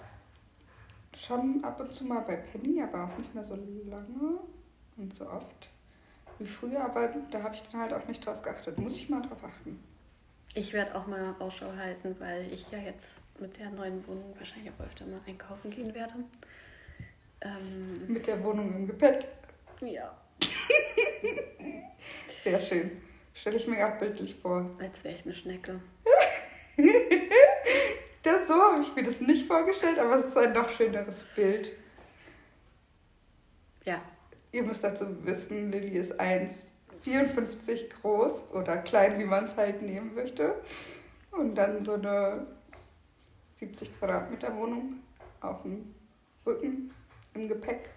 schon 1.18 1.64
ab 1.64 1.80
und 1.80 1.92
zu 1.92 2.04
mal 2.04 2.20
bei 2.20 2.36
Penny, 2.36 2.80
aber 2.80 3.04
auch 3.06 3.18
nicht 3.18 3.34
mehr 3.34 3.42
so 3.44 3.56
lange 3.56 4.38
und 4.96 5.16
so 5.16 5.28
oft 5.28 5.68
wie 6.38 6.46
früher. 6.46 6.82
Aber 6.84 7.08
da 7.30 7.42
habe 7.42 7.54
ich 7.54 7.62
dann 7.70 7.80
halt 7.80 7.92
auch 7.92 8.06
nicht 8.06 8.24
drauf 8.24 8.42
geachtet. 8.42 8.78
Muss 8.78 8.96
ich 8.96 9.08
mal 9.08 9.22
drauf 9.22 9.42
achten. 9.44 9.82
Ich 10.54 10.72
werde 10.72 10.94
auch 10.94 11.06
mal 11.06 11.34
Ausschau 11.38 11.72
halten, 11.76 12.16
weil 12.18 12.50
ich 12.52 12.70
ja 12.70 12.78
jetzt 12.78 13.20
mit 13.38 13.58
der 13.58 13.70
neuen 13.70 14.06
Wohnung 14.06 14.34
wahrscheinlich 14.38 14.72
auch 14.72 14.84
öfter 14.84 15.04
mal 15.06 15.20
einkaufen 15.26 15.70
gehen 15.70 15.94
werde. 15.94 16.14
Ähm, 17.40 18.12
Mit 18.12 18.26
der 18.26 18.42
Wohnung 18.42 18.74
im 18.74 18.86
Gepäck. 18.88 19.24
ja, 19.82 20.12
Sehr 22.42 22.60
schön. 22.60 22.90
Stelle 23.34 23.56
ich 23.56 23.68
mir 23.68 23.76
gerade 23.76 23.98
bildlich 24.00 24.34
vor. 24.34 24.68
als 24.80 25.04
wäre 25.04 25.14
ich 25.14 25.24
eine 25.24 25.34
Schnecke. 25.34 25.80
Das, 28.24 28.48
so 28.48 28.54
habe 28.54 28.82
ich 28.82 28.94
mir 28.94 29.04
das 29.04 29.20
nicht 29.20 29.46
vorgestellt, 29.46 29.98
aber 29.98 30.16
es 30.16 30.26
ist 30.26 30.36
ein 30.36 30.52
noch 30.52 30.68
schöneres 30.70 31.24
Bild. 31.36 31.70
Ja, 33.84 34.02
Ihr 34.52 34.62
müsst 34.62 34.82
dazu 34.82 35.24
wissen, 35.24 35.70
Lilly 35.70 35.98
ist 35.98 36.18
1,54 36.18 37.88
groß 38.00 38.50
oder 38.52 38.78
klein, 38.78 39.18
wie 39.18 39.24
man 39.24 39.44
es 39.44 39.56
halt 39.56 39.82
nehmen 39.82 40.14
möchte. 40.14 40.54
Und 41.30 41.54
dann 41.54 41.84
so 41.84 41.94
eine 41.94 42.46
70 43.56 43.98
Quadratmeter 43.98 44.56
Wohnung 44.56 44.94
auf 45.40 45.62
dem 45.62 45.94
Rücken, 46.46 46.90
im 47.34 47.48
Gepäck. 47.48 47.90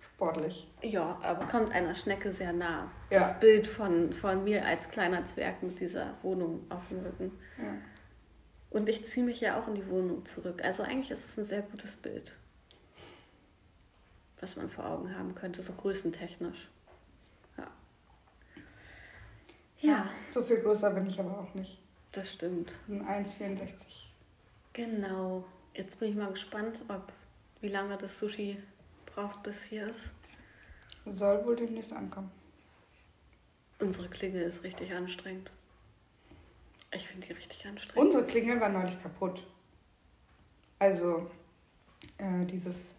Sportlich. 0.00 0.70
ja, 0.82 1.18
aber 1.22 1.46
kommt 1.46 1.72
einer 1.72 1.94
Schnecke 1.94 2.30
sehr 2.32 2.52
nah. 2.52 2.90
Ja. 3.08 3.20
Das 3.20 3.40
Bild 3.40 3.66
von, 3.66 4.12
von 4.12 4.44
mir 4.44 4.66
als 4.66 4.90
kleiner 4.90 5.24
Zwerg 5.24 5.62
mit 5.62 5.80
dieser 5.80 6.12
Wohnung 6.22 6.66
auf 6.68 6.86
dem 6.90 7.00
Rücken. 7.00 7.32
Ja. 7.56 7.72
Und 8.68 8.88
ich 8.90 9.06
ziehe 9.06 9.24
mich 9.24 9.40
ja 9.40 9.58
auch 9.58 9.66
in 9.66 9.76
die 9.76 9.88
Wohnung 9.88 10.26
zurück. 10.26 10.62
Also 10.62 10.82
eigentlich 10.82 11.10
ist 11.10 11.30
es 11.30 11.38
ein 11.38 11.46
sehr 11.46 11.62
gutes 11.62 11.96
Bild, 11.96 12.32
was 14.40 14.56
man 14.56 14.70
vor 14.70 14.86
Augen 14.86 15.14
haben 15.16 15.34
könnte, 15.34 15.62
so 15.62 15.72
größentechnisch. 15.72 16.68
Ja. 17.58 17.66
Ja, 19.80 20.10
So 20.32 20.42
viel 20.42 20.58
größer 20.60 20.90
bin 20.90 21.06
ich 21.06 21.18
aber 21.20 21.38
auch 21.38 21.54
nicht. 21.54 21.78
das 22.12 22.32
stimmt. 22.32 22.70
Ich 22.70 22.86
bin 22.86 23.06
1,64. 23.06 23.70
Genau. 24.72 25.44
Jetzt 25.74 25.98
bin 25.98 26.10
ich 26.10 26.16
mal 26.16 26.30
gespannt, 26.30 26.80
ob 26.88 27.12
wie 27.60 27.68
lange 27.68 27.96
das 27.98 28.18
Sushi 28.18 28.58
braucht, 29.06 29.42
bis 29.42 29.62
hier 29.64 29.88
ist. 29.88 30.10
Soll 31.06 31.44
wohl 31.46 31.56
demnächst 31.56 31.92
ankommen. 31.92 32.30
Unsere 33.78 34.08
Klingel 34.08 34.42
ist 34.42 34.62
richtig 34.62 34.92
anstrengend. 34.92 35.50
Ich 36.92 37.06
finde 37.08 37.26
die 37.26 37.32
richtig 37.32 37.66
anstrengend. 37.66 37.96
Unsere 37.96 38.26
Klingel 38.26 38.60
war 38.60 38.68
neulich 38.68 39.00
kaputt. 39.00 39.42
Also, 40.78 41.30
äh, 42.18 42.44
dieses, 42.46 42.94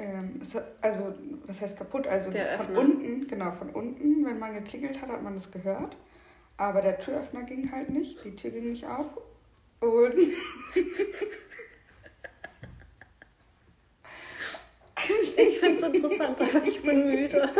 ähm, 0.00 0.40
also, 0.80 1.14
was 1.46 1.60
heißt 1.60 1.76
kaputt? 1.78 2.06
Also 2.06 2.30
Der 2.30 2.56
von 2.56 2.66
Öffner. 2.66 2.80
unten, 2.80 3.26
genau, 3.26 3.52
von 3.52 3.70
unten, 3.70 4.24
wenn 4.24 4.38
man 4.38 4.54
geklingelt 4.54 5.00
hat, 5.00 5.08
hat 5.10 5.22
man 5.22 5.36
es 5.36 5.50
gehört. 5.50 5.96
Aber 6.56 6.82
der 6.82 6.98
Türöffner 6.98 7.42
ging 7.44 7.70
halt 7.72 7.90
nicht, 7.90 8.24
die 8.24 8.34
Tür 8.36 8.50
ging 8.50 8.70
nicht 8.70 8.86
auf. 8.86 9.06
Und 9.80 10.14
Ich 15.36 15.58
finde 15.58 15.76
es 15.76 15.82
interessant, 15.82 16.40
aber 16.40 16.62
ich 16.66 16.82
bin 16.82 17.06
müde. 17.10 17.50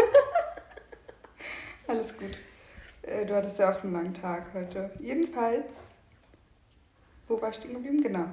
alles 1.86 2.16
gut. 2.16 2.38
Äh, 3.02 3.24
du 3.26 3.34
hattest 3.34 3.58
ja 3.58 3.74
auch 3.74 3.82
einen 3.82 3.92
langen 3.94 4.14
Tag 4.14 4.46
heute. 4.54 4.90
Jedenfalls, 4.98 5.92
wo 7.28 7.40
war 7.40 7.50
ich 7.50 7.56
stehen 7.56 7.72
geblieben? 7.74 8.02
Genau. 8.02 8.26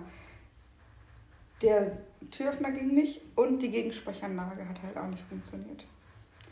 Der 1.61 1.97
Türöffner 2.31 2.71
ging 2.71 2.93
nicht 2.93 3.21
und 3.35 3.59
die 3.59 3.69
Gegensprechanlage 3.69 4.67
hat 4.67 4.81
halt 4.83 4.97
auch 4.97 5.07
nicht 5.07 5.23
funktioniert. 5.29 5.83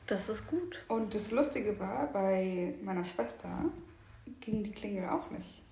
Das 0.08 0.30
ist 0.30 0.48
gut. 0.48 0.84
Und 0.88 1.16
das 1.16 1.32
Lustige 1.32 1.80
war, 1.80 2.08
bei 2.14 2.76
meiner 2.84 3.06
Schwester 3.06 3.66
ging 4.40 4.64
die 4.64 4.72
Klingel 4.72 5.10
auch 5.10 5.30
nicht. 5.32 5.64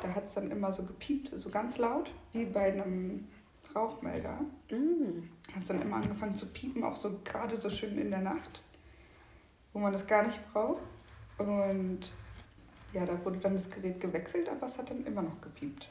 Da 0.00 0.14
hat 0.14 0.26
es 0.26 0.34
dann 0.34 0.50
immer 0.50 0.72
so 0.72 0.84
gepiept, 0.84 1.32
so 1.34 1.50
ganz 1.50 1.78
laut, 1.78 2.10
wie 2.32 2.44
bei 2.44 2.72
einem 2.72 3.28
Rauchmelder. 3.74 4.40
Mm. 4.70 5.28
Hat 5.54 5.62
es 5.62 5.68
dann 5.68 5.82
immer 5.82 5.96
angefangen 5.96 6.36
zu 6.36 6.46
piepen, 6.46 6.82
auch 6.84 6.96
so 6.96 7.20
gerade 7.24 7.60
so 7.60 7.68
schön 7.68 7.98
in 7.98 8.10
der 8.10 8.20
Nacht, 8.20 8.62
wo 9.72 9.80
man 9.80 9.92
das 9.92 10.06
gar 10.06 10.24
nicht 10.24 10.38
braucht. 10.52 10.82
Und 11.38 12.00
ja, 12.92 13.04
da 13.06 13.24
wurde 13.24 13.38
dann 13.38 13.54
das 13.54 13.70
Gerät 13.70 14.00
gewechselt, 14.00 14.48
aber 14.48 14.66
es 14.66 14.78
hat 14.78 14.90
dann 14.90 15.04
immer 15.04 15.22
noch 15.22 15.40
gepiept. 15.40 15.88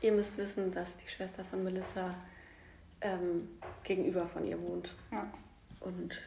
Ihr 0.00 0.12
müsst 0.12 0.38
wissen, 0.38 0.72
dass 0.72 0.96
die 0.96 1.08
Schwester 1.08 1.44
von 1.44 1.62
Melissa 1.62 2.14
ähm, 3.00 3.48
gegenüber 3.82 4.26
von 4.26 4.44
ihr 4.44 4.60
wohnt. 4.60 4.94
Ja, 5.12 5.30
Und 5.80 6.22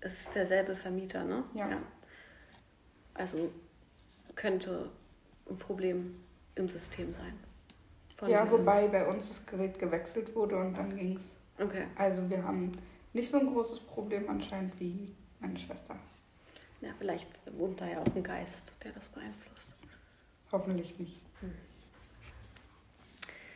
es 0.00 0.20
ist 0.20 0.34
derselbe 0.34 0.76
Vermieter, 0.76 1.24
ne? 1.24 1.44
Ja. 1.54 1.78
Also 3.14 3.50
könnte 4.34 4.90
ein 5.48 5.58
Problem 5.58 6.14
im 6.54 6.68
System 6.68 7.12
sein. 7.12 7.38
Von 8.16 8.30
ja 8.30 8.48
wobei 8.50 8.88
bei 8.88 9.06
uns 9.06 9.28
das 9.28 9.46
Gerät 9.46 9.78
gewechselt 9.78 10.34
wurde 10.34 10.56
und 10.56 10.74
dann 10.74 10.96
ging 10.96 11.16
es. 11.16 11.34
Okay. 11.58 11.86
Also 11.96 12.28
wir 12.30 12.42
haben 12.42 12.72
nicht 13.12 13.30
so 13.30 13.38
ein 13.38 13.46
großes 13.46 13.80
Problem 13.80 14.28
anscheinend 14.28 14.78
wie 14.80 15.14
meine 15.40 15.58
Schwester. 15.58 15.96
Ja, 16.80 16.90
vielleicht 16.98 17.28
wohnt 17.58 17.80
da 17.80 17.86
ja 17.86 18.00
auch 18.00 18.16
ein 18.16 18.22
Geist, 18.22 18.72
der 18.82 18.92
das 18.92 19.08
beeinflusst. 19.08 19.66
Hoffentlich 20.50 20.98
nicht. 20.98 21.20
Hm. 21.40 21.52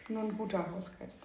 Nur 0.08 0.22
ein 0.22 0.36
guter 0.36 0.70
Hausgeist. 0.70 1.20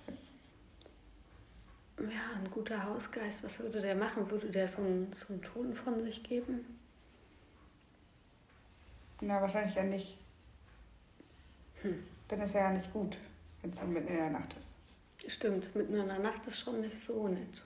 Ja, 1.99 2.35
ein 2.35 2.49
guter 2.49 2.83
Hausgeist, 2.83 3.43
was 3.43 3.59
würde 3.59 3.81
der 3.81 3.95
machen? 3.95 4.29
Würde 4.31 4.49
der 4.49 4.67
so 4.67 4.81
einen, 4.81 5.13
so 5.13 5.33
einen 5.33 5.41
Ton 5.41 5.73
von 5.75 6.03
sich 6.03 6.23
geben? 6.23 6.79
Na, 9.21 9.39
wahrscheinlich 9.39 9.75
ja 9.75 9.83
nicht. 9.83 10.17
Hm. 11.83 12.03
Dann 12.27 12.41
ist 12.41 12.55
er 12.55 12.61
ja 12.61 12.69
nicht 12.71 12.91
gut, 12.91 13.17
wenn 13.61 13.71
es 13.71 13.77
dann 13.77 13.93
mitten 13.93 14.07
in 14.07 14.17
der 14.17 14.29
Nacht 14.31 14.55
ist. 14.57 15.31
Stimmt, 15.31 15.75
mitten 15.75 15.95
in 15.95 16.07
der 16.07 16.19
Nacht 16.19 16.45
ist 16.47 16.59
schon 16.59 16.81
nicht 16.81 16.97
so 16.97 17.27
nett. 17.27 17.61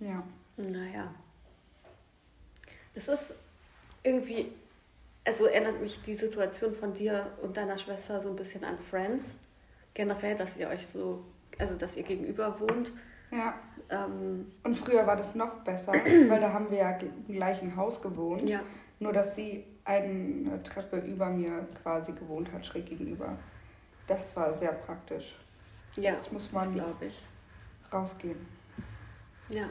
Ja. 0.00 0.22
Naja. 0.56 1.14
Es 2.94 3.08
ist 3.08 3.34
irgendwie, 4.02 4.52
also 5.24 5.46
erinnert 5.46 5.80
mich 5.80 6.00
die 6.02 6.14
Situation 6.14 6.74
von 6.74 6.92
dir 6.94 7.26
und 7.42 7.56
deiner 7.56 7.78
Schwester 7.78 8.20
so 8.20 8.30
ein 8.30 8.36
bisschen 8.36 8.64
an 8.64 8.78
Friends. 8.90 9.34
Generell, 9.94 10.36
dass 10.36 10.56
ihr 10.56 10.68
euch 10.68 10.86
so, 10.86 11.24
also 11.58 11.74
dass 11.74 11.96
ihr 11.96 12.02
gegenüber 12.04 12.58
wohnt. 12.60 12.92
Ja. 13.30 13.54
Ähm, 13.90 14.46
Und 14.62 14.76
früher 14.76 15.06
war 15.06 15.16
das 15.16 15.34
noch 15.34 15.56
besser, 15.64 15.92
weil 16.28 16.40
da 16.40 16.52
haben 16.52 16.70
wir 16.70 16.78
ja 16.78 16.90
im 16.98 17.34
gleichen 17.34 17.76
Haus 17.76 18.00
gewohnt. 18.00 18.42
ja, 18.48 18.60
Nur, 18.98 19.12
dass 19.12 19.34
sie 19.36 19.64
eine 19.84 20.62
Treppe 20.62 20.98
über 20.98 21.26
mir 21.26 21.66
quasi 21.82 22.12
gewohnt 22.12 22.52
hat, 22.52 22.64
schräg 22.66 22.86
gegenüber. 22.86 23.36
Das 24.06 24.36
war 24.36 24.54
sehr 24.54 24.72
praktisch. 24.72 25.34
ja, 25.96 26.12
Jetzt 26.12 26.32
muss 26.32 26.44
das 26.44 26.52
man 26.52 26.74
glaube 26.74 27.06
ich. 27.06 27.24
rausgehen. 27.92 28.46
Ja. 29.48 29.68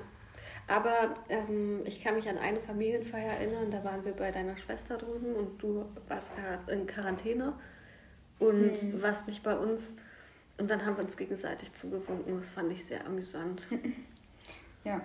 Aber 0.70 1.16
ähm, 1.30 1.82
ich 1.86 2.04
kann 2.04 2.14
mich 2.14 2.30
an 2.30 2.38
eine 2.38 2.60
Familienfeier 2.60 3.34
erinnern, 3.40 3.72
da 3.72 3.84
waren 3.84 4.06
wir 4.06 4.14
bei 4.14 4.30
deiner 4.32 4.56
Schwester 4.56 4.98
drüben 5.00 5.34
und 5.36 5.62
du 5.62 5.84
warst 6.08 6.32
gerade 6.36 6.72
in 6.72 6.86
Quarantäne 6.86 7.54
und 8.38 8.80
Hm. 8.80 9.02
warst 9.02 9.28
nicht 9.28 9.42
bei 9.42 9.58
uns. 9.58 9.94
Und 10.60 10.70
dann 10.70 10.86
haben 10.86 10.96
wir 10.98 11.04
uns 11.04 11.18
gegenseitig 11.18 11.74
zugewunken. 11.74 12.38
Das 12.38 12.52
fand 12.52 12.72
ich 12.72 12.86
sehr 12.86 13.06
amüsant. 13.06 13.62
Ja. 14.86 15.02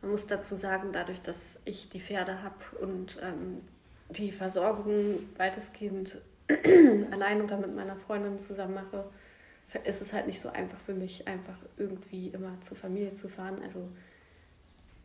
Man 0.00 0.12
muss 0.12 0.26
dazu 0.26 0.54
sagen, 0.56 0.88
dadurch, 0.92 1.20
dass 1.20 1.36
ich 1.66 1.90
die 1.90 2.00
Pferde 2.00 2.42
habe 2.42 2.56
und 2.80 3.18
ähm, 3.22 3.60
die 4.08 4.32
Versorgung 4.32 5.18
weitestgehend 5.36 6.16
allein 7.10 7.42
oder 7.42 7.58
mit 7.58 7.76
meiner 7.76 7.96
Freundin 7.96 8.38
zusammen 8.38 8.74
mache, 8.74 9.04
ist 9.84 10.00
es 10.00 10.14
halt 10.14 10.26
nicht 10.26 10.40
so 10.40 10.48
einfach 10.48 10.80
für 10.80 10.94
mich, 10.94 11.28
einfach 11.28 11.58
irgendwie 11.76 12.28
immer 12.28 12.58
zur 12.62 12.78
Familie 12.78 13.14
zu 13.14 13.28
fahren. 13.28 13.58
Also 13.62 13.86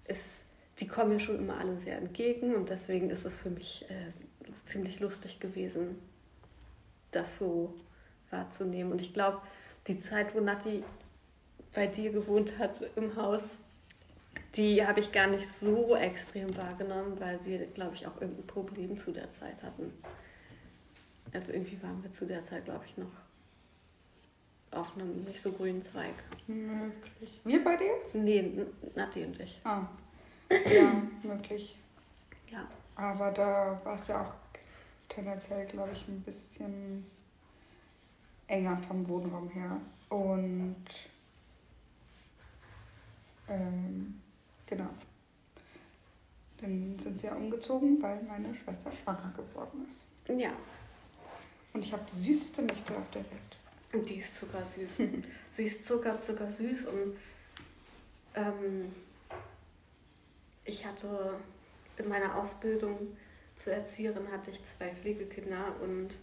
es, 0.09 0.43
die 0.79 0.87
kommen 0.87 1.11
mir 1.11 1.19
schon 1.19 1.37
immer 1.37 1.57
alle 1.57 1.77
sehr 1.77 1.97
entgegen 1.97 2.55
und 2.55 2.69
deswegen 2.69 3.09
ist 3.09 3.25
es 3.25 3.37
für 3.37 3.49
mich 3.49 3.85
äh, 3.89 4.11
ziemlich 4.65 4.99
lustig 4.99 5.39
gewesen, 5.39 5.99
das 7.11 7.37
so 7.37 7.73
wahrzunehmen. 8.29 8.91
Und 8.91 9.01
ich 9.01 9.13
glaube, 9.13 9.41
die 9.87 9.99
Zeit, 9.99 10.35
wo 10.35 10.39
Nati 10.39 10.83
bei 11.73 11.87
dir 11.87 12.11
gewohnt 12.11 12.57
hat 12.57 12.81
im 12.95 13.15
Haus, 13.15 13.59
die 14.55 14.85
habe 14.85 14.99
ich 14.99 15.11
gar 15.11 15.27
nicht 15.27 15.47
so 15.47 15.95
extrem 15.95 16.55
wahrgenommen, 16.57 17.19
weil 17.19 17.39
wir, 17.45 17.65
glaube 17.67 17.95
ich, 17.95 18.07
auch 18.07 18.19
irgendein 18.19 18.47
Problem 18.47 18.97
zu 18.97 19.11
der 19.11 19.31
Zeit 19.31 19.61
hatten. 19.61 19.93
Also 21.31 21.51
irgendwie 21.51 21.81
waren 21.83 22.01
wir 22.01 22.11
zu 22.11 22.25
der 22.25 22.43
Zeit, 22.43 22.65
glaube 22.65 22.85
ich, 22.85 22.97
noch 22.97 23.11
auf 24.71 24.95
einem 24.95 25.23
nicht 25.23 25.41
so 25.41 25.51
grünen 25.51 25.81
Zweig. 25.83 26.13
Möglich. 26.47 27.41
Wir 27.43 27.63
beide 27.63 27.83
jetzt? 27.83 28.15
Nee, 28.15 28.65
Nati 28.95 29.25
und 29.25 29.39
ich. 29.39 29.59
Ah. 29.63 29.87
Ja, 30.49 31.01
möglich. 31.23 31.77
Ja. 32.49 32.67
Aber 32.95 33.31
da 33.31 33.79
war 33.83 33.95
es 33.95 34.07
ja 34.07 34.23
auch 34.23 34.33
tendenziell, 35.07 35.65
glaube 35.67 35.91
ich, 35.93 36.07
ein 36.07 36.21
bisschen 36.21 37.05
enger 38.47 38.77
vom 38.87 39.07
Wohnraum 39.07 39.49
her. 39.49 39.79
Und 40.09 40.85
ähm, 43.47 44.21
genau. 44.65 44.89
Dann 46.61 46.99
sind 46.99 47.19
sie 47.19 47.27
ja 47.27 47.35
umgezogen, 47.35 48.01
weil 48.01 48.21
meine 48.23 48.53
Schwester 48.55 48.91
schwanger 48.91 49.33
geworden 49.35 49.87
ist. 49.87 50.39
Ja. 50.39 50.51
Und 51.73 51.85
ich 51.85 51.93
habe 51.93 52.03
die 52.13 52.23
süßeste 52.23 52.63
Nichte 52.63 52.97
auf 52.97 53.09
der 53.11 53.21
Welt. 53.21 53.58
Und 53.91 54.07
die 54.07 54.19
ist 54.19 54.35
zuckersüß. 54.35 54.97
Sie 55.51 55.63
ist 55.63 55.85
zucker, 55.85 56.21
zuckersüß 56.21 56.85
und 56.85 57.17
ähm, 58.35 58.93
ich 60.63 60.85
hatte 60.85 61.33
in 61.97 62.07
meiner 62.07 62.35
Ausbildung 62.35 63.17
zur 63.55 63.73
Erzieherin 63.73 64.31
hatte 64.31 64.51
ich 64.51 64.61
zwei 64.63 64.89
Pflegekinder 64.89 65.75
und 65.81 66.17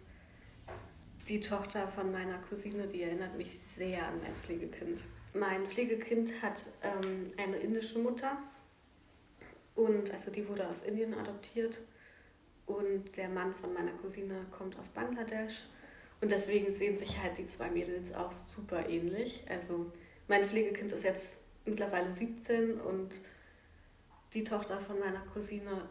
die 1.28 1.40
Tochter 1.40 1.88
von 1.88 2.12
meiner 2.12 2.38
Cousine, 2.48 2.86
die 2.86 3.02
erinnert 3.02 3.36
mich 3.36 3.58
sehr 3.76 4.06
an 4.06 4.20
mein 4.22 4.34
Pflegekind. 4.44 5.02
Mein 5.34 5.66
Pflegekind 5.66 6.40
hat 6.40 6.66
ähm, 6.82 7.32
eine 7.36 7.56
indische 7.56 7.98
Mutter 7.98 8.38
und 9.74 10.10
also 10.12 10.30
die 10.30 10.48
wurde 10.48 10.66
aus 10.68 10.82
Indien 10.82 11.12
adoptiert 11.14 11.78
und 12.66 13.16
der 13.16 13.28
Mann 13.28 13.54
von 13.54 13.74
meiner 13.74 13.92
Cousine 13.92 14.46
kommt 14.50 14.78
aus 14.78 14.88
Bangladesch 14.88 15.66
und 16.20 16.32
deswegen 16.32 16.72
sehen 16.72 16.98
sich 16.98 17.22
halt 17.22 17.36
die 17.38 17.46
zwei 17.46 17.70
Mädels 17.70 18.14
auch 18.14 18.32
super 18.32 18.88
ähnlich. 18.88 19.44
Also 19.48 19.92
mein 20.28 20.46
Pflegekind 20.48 20.92
ist 20.92 21.04
jetzt 21.04 21.34
mittlerweile 21.64 22.12
17 22.12 22.80
und 22.80 23.10
die 24.32 24.44
Tochter 24.44 24.80
von 24.80 24.98
meiner 24.98 25.20
Cousine 25.32 25.88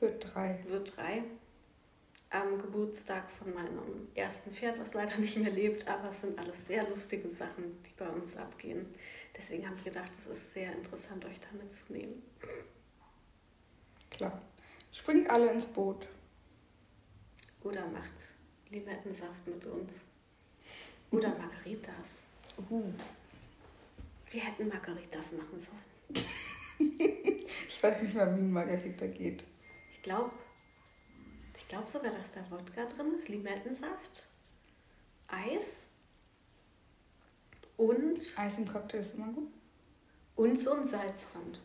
Wird 0.00 0.32
drei. 0.32 0.58
wird 0.68 0.96
drei. 0.96 1.22
Am 2.30 2.58
Geburtstag 2.58 3.30
von 3.30 3.54
meinem 3.54 4.08
ersten 4.14 4.52
Pferd, 4.52 4.78
was 4.80 4.94
leider 4.94 5.16
nicht 5.18 5.36
mehr 5.36 5.52
lebt, 5.52 5.86
aber 5.86 6.10
es 6.10 6.20
sind 6.20 6.38
alles 6.38 6.66
sehr 6.66 6.88
lustige 6.88 7.28
Sachen, 7.30 7.82
die 7.84 7.92
bei 7.96 8.08
uns 8.08 8.36
abgehen. 8.36 8.86
Deswegen 9.36 9.66
habe 9.66 9.76
ich 9.76 9.84
gedacht, 9.84 10.10
es 10.18 10.26
ist 10.26 10.54
sehr 10.54 10.72
interessant, 10.72 11.24
euch 11.24 11.38
da 11.40 11.48
mitzunehmen. 11.56 12.22
Klar. 14.10 14.40
Springt 14.92 15.28
alle 15.28 15.50
ins 15.50 15.66
Boot. 15.66 16.06
Oder 17.62 17.86
macht 17.86 18.33
Limettensaft 18.74 19.46
mit 19.46 19.64
uns. 19.66 19.90
Oder 21.10 21.28
Margaritas. 21.30 22.22
Uh. 22.70 22.92
Wir 24.30 24.40
hätten 24.42 24.68
Margaritas 24.68 25.32
machen 25.32 25.60
sollen. 25.60 26.24
Ich 27.68 27.82
weiß 27.82 28.02
nicht 28.02 28.14
mal, 28.14 28.34
wie 28.34 28.40
ein 28.40 28.50
Margarita 28.50 29.06
geht. 29.06 29.44
Ich 29.92 30.02
glaube 30.02 30.30
ich 31.54 31.68
glaub 31.68 31.88
sogar, 31.90 32.10
dass 32.10 32.30
da 32.32 32.40
Wodka 32.50 32.86
drin 32.86 33.14
ist, 33.18 33.28
Limettensaft, 33.28 34.26
Eis 35.28 35.82
und, 37.76 38.18
Eis 38.36 38.58
im 38.58 38.66
Cocktail 38.66 38.98
ist 39.00 39.14
immer 39.14 39.32
gut. 39.32 39.50
und 40.36 40.58
so 40.60 40.72
ein 40.72 40.88
Salzrand. 40.88 41.60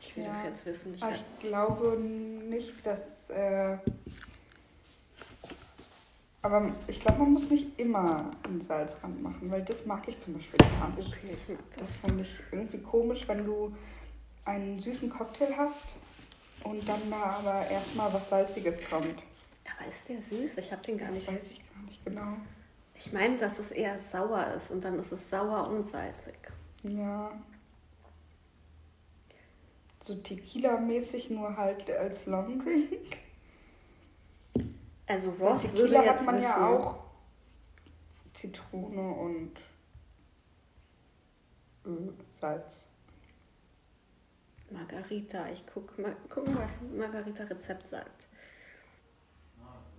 Ich 0.00 0.16
will 0.16 0.24
Ja. 0.24 0.30
das 0.32 0.44
jetzt 0.44 0.64
wissen. 0.66 0.94
Ich 0.94 1.02
ich 1.04 1.40
glaube 1.40 1.98
nicht, 1.98 2.86
dass. 2.86 3.28
Äh, 3.30 3.78
aber 6.42 6.68
ich 6.88 7.00
glaube, 7.00 7.20
man 7.20 7.32
muss 7.34 7.48
nicht 7.50 7.78
immer 7.78 8.28
einen 8.44 8.60
Salzrand 8.60 9.22
machen, 9.22 9.50
weil 9.50 9.62
das 9.62 9.86
mag 9.86 10.06
ich 10.08 10.18
zum 10.18 10.34
Beispiel 10.34 10.58
gar 10.58 10.88
nicht. 10.96 11.08
okay, 11.08 11.36
ich 11.36 11.48
mag 11.48 11.58
das. 11.70 11.78
Das 11.88 11.96
finde 11.96 12.22
ich 12.22 12.40
irgendwie 12.50 12.78
komisch, 12.78 13.26
wenn 13.28 13.44
du 13.44 13.74
einen 14.44 14.78
süßen 14.80 15.08
Cocktail 15.08 15.54
hast 15.56 15.82
und 16.64 16.86
dann 16.88 17.10
da 17.10 17.22
aber 17.38 17.66
erstmal 17.70 18.12
was 18.12 18.28
Salziges 18.28 18.80
kommt. 18.90 19.06
Aber 19.64 19.88
ist 19.88 20.08
der 20.08 20.20
süß? 20.20 20.58
Ich 20.58 20.72
habe 20.72 20.82
den 20.82 20.98
gar 20.98 21.08
Das 21.08 21.16
nicht. 21.18 21.28
weiß 21.32 21.50
ich 21.52 21.62
gar 21.72 21.82
nicht 21.84 22.04
genau. 22.04 22.36
Ich 22.96 23.12
meine, 23.12 23.36
dass 23.36 23.58
es 23.58 23.70
eher 23.72 23.96
sauer 24.10 24.46
ist 24.56 24.70
und 24.70 24.84
dann 24.84 24.98
ist 24.98 25.12
es 25.12 25.28
sauer 25.30 25.68
und 25.68 25.88
salzig. 25.90 26.34
Ja. 26.82 27.30
So 30.00 30.14
Tequila-mäßig, 30.16 31.30
nur 31.30 31.56
halt 31.56 31.88
als 31.90 32.26
Long 32.26 32.62
Drink. 32.64 33.18
Also 35.06 35.30
Ross 35.30 35.64
würde 35.72 35.94
Tequila 35.94 36.04
jetzt 36.04 36.20
hat 36.20 36.26
man 36.26 36.42
ja 36.42 36.68
auch 36.68 37.04
Zitrone 38.32 39.12
und 39.14 39.56
äh, 41.84 42.12
Salz. 42.40 42.86
Margarita. 44.70 45.48
Ich 45.50 45.64
guck 45.66 45.98
mal 45.98 46.16
gucken, 46.28 46.56
was 46.56 46.70
Margarita 46.96 47.44
Rezept 47.44 47.88
sagt. 47.88 48.26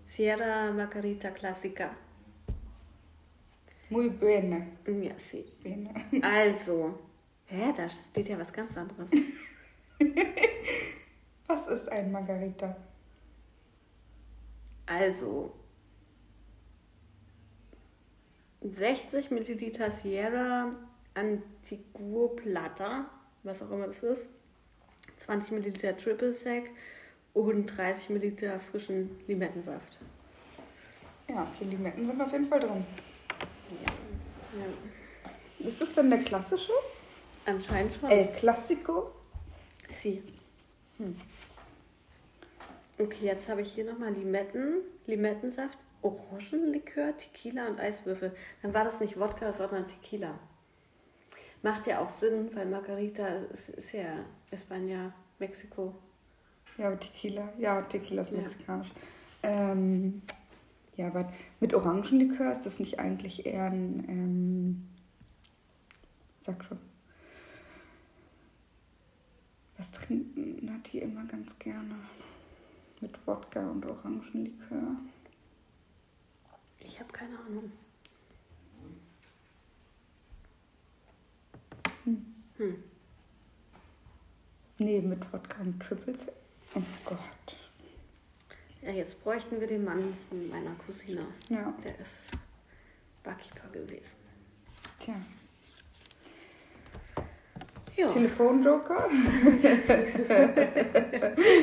Sierra 0.08 0.72
Margarita 0.72 1.30
Classica. 1.32 1.96
Muy 3.90 4.10
bene. 4.10 4.78
Ja, 4.88 5.14
sí. 5.18 5.46
bene. 5.62 5.94
Also, 6.22 7.00
hä, 7.46 7.74
da 7.76 7.88
steht 7.88 8.30
ja 8.30 8.40
was 8.40 8.52
ganz 8.52 8.76
anderes. 8.78 9.10
Was 11.48 11.68
ist 11.68 11.90
ein 11.90 12.12
Margarita? 12.12 12.76
Also, 14.86 15.54
60 18.62 19.32
Milliliter 19.32 19.92
Sierra 19.92 20.72
Antiguo 21.14 22.30
Plata, 22.30 23.06
was 23.44 23.62
auch 23.62 23.72
immer 23.72 23.88
das 23.88 24.04
ist, 24.04 24.26
20 25.20 25.52
Milliliter 25.52 25.98
Triple 25.98 26.34
Sec 26.34 26.70
und 27.34 27.68
30 27.68 28.10
Milliliter 28.10 28.60
frischen 28.60 29.20
Limettensaft. 29.28 29.98
Ja, 31.28 31.48
okay, 31.54 31.66
Limetten 31.70 32.06
sind 32.06 32.22
auf 32.22 32.32
jeden 32.32 32.46
Fall 32.46 32.60
drin. 32.60 32.86
Ja. 33.70 34.60
ja. 34.60 35.68
Ist 35.68 35.82
das 35.82 35.94
denn 35.94 36.10
der 36.10 36.20
klassische? 36.20 36.74
Anscheinend 37.46 37.94
schon. 37.96 38.10
El 38.10 38.28
Classico? 38.28 39.12
Sie. 39.90 40.22
Hm. 40.98 41.16
Okay, 43.00 43.26
jetzt 43.26 43.50
habe 43.50 43.62
ich 43.62 43.74
hier 43.74 43.86
nochmal 43.92 44.14
Limetten, 44.14 44.82
Limettensaft, 45.08 45.78
Orangenlikör, 46.02 47.18
Tequila 47.18 47.68
und 47.68 47.80
Eiswürfel. 47.80 48.36
Dann 48.62 48.74
war 48.74 48.84
das 48.84 49.00
nicht 49.00 49.20
Wodka, 49.20 49.52
sondern 49.52 49.88
Tequila. 49.88 50.38
Macht 51.64 51.88
ja 51.88 52.00
auch 52.00 52.10
Sinn, 52.10 52.52
weil 52.54 52.66
Margarita 52.66 53.28
ist, 53.28 53.70
ist 53.70 53.94
ja 53.94 54.26
España, 54.52 55.12
Mexiko. 55.40 55.96
Ja, 56.78 56.88
aber 56.88 57.00
Tequila. 57.00 57.52
Ja, 57.58 57.82
Tequila 57.84 58.22
ist 58.22 58.32
Ja. 58.32 58.38
mexikanisch. 58.42 58.90
Ähm, 59.44 60.22
ja, 60.96 61.08
aber 61.08 61.32
mit 61.60 61.74
Orangenlikör 61.74 62.52
ist 62.52 62.66
das 62.66 62.80
nicht 62.80 63.00
eigentlich 63.00 63.46
eher 63.46 63.66
ein. 63.66 64.06
Ähm, 64.08 64.90
sag 66.42 66.64
schon. 66.64 66.80
Was 69.78 69.92
trinken 69.92 70.66
Nati 70.66 71.00
immer 71.00 71.26
ganz 71.26 71.58
gerne? 71.60 71.96
Mit 73.04 73.28
Wodka 73.28 73.60
und 73.70 73.86
Orangenlikör. 73.86 74.96
Ich 76.80 76.98
habe 77.02 77.12
keine 77.12 77.38
Ahnung. 77.38 77.70
Hm. 82.06 82.84
Nee, 84.78 85.02
mit 85.02 85.34
Wodka 85.34 85.60
und 85.60 85.82
Triple 85.82 86.16
Sec. 86.16 86.34
Oh 86.76 86.82
Gott. 87.04 87.20
Ja, 88.82 88.92
jetzt 88.92 89.22
bräuchten 89.22 89.60
wir 89.60 89.68
den 89.68 89.84
Mann 89.84 90.14
von 90.30 90.48
meiner 90.48 90.74
Cousine. 90.76 91.28
Ja, 91.50 91.74
Der 91.84 92.00
ist 92.00 92.32
Barkeeper 93.22 93.68
gewesen. 93.68 94.16
tja. 95.00 95.16
Ja, 97.96 98.08
Telefonjoker? 98.08 99.08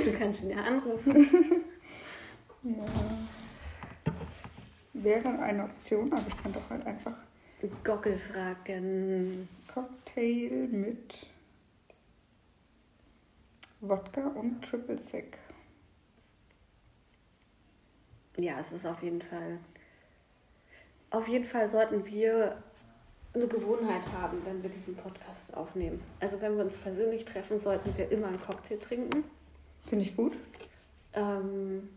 du 0.05 0.13
kannst 0.19 0.43
ihn 0.43 0.51
ja 0.51 0.63
anrufen. 0.63 1.65
Ja. 2.63 2.87
Wäre 4.93 5.39
eine 5.39 5.65
Option, 5.65 6.13
aber 6.13 6.27
ich 6.29 6.37
kann 6.43 6.53
doch 6.53 6.69
halt 6.69 6.87
einfach 6.87 7.17
Gockel 7.83 8.19
fragen. 8.19 9.49
Cocktail 9.73 10.69
mit 10.69 11.27
Wodka 13.81 14.27
und 14.29 14.63
Triple 14.63 14.99
Sec. 14.99 15.39
Ja, 18.37 18.61
es 18.61 18.73
ist 18.73 18.87
auf 18.87 19.03
jeden 19.03 19.23
Fall. 19.23 19.59
Auf 21.11 21.29
jeden 21.29 21.45
Fall 21.45 21.69
sollten 21.69 22.05
wir 22.07 22.63
eine 23.33 23.47
Gewohnheit 23.47 24.07
haben, 24.13 24.45
wenn 24.45 24.63
wir 24.63 24.71
diesen 24.71 24.97
Podcast 24.97 25.57
aufnehmen. 25.57 26.01
Also 26.19 26.41
wenn 26.41 26.57
wir 26.57 26.65
uns 26.65 26.77
persönlich 26.77 27.25
treffen, 27.25 27.59
sollten 27.59 27.97
wir 27.97 28.11
immer 28.11 28.29
einen 28.29 28.41
Cocktail 28.41 28.79
trinken. 28.79 29.25
Finde 29.87 30.05
ich 30.05 30.17
gut. 30.17 30.33
Ähm, 31.13 31.89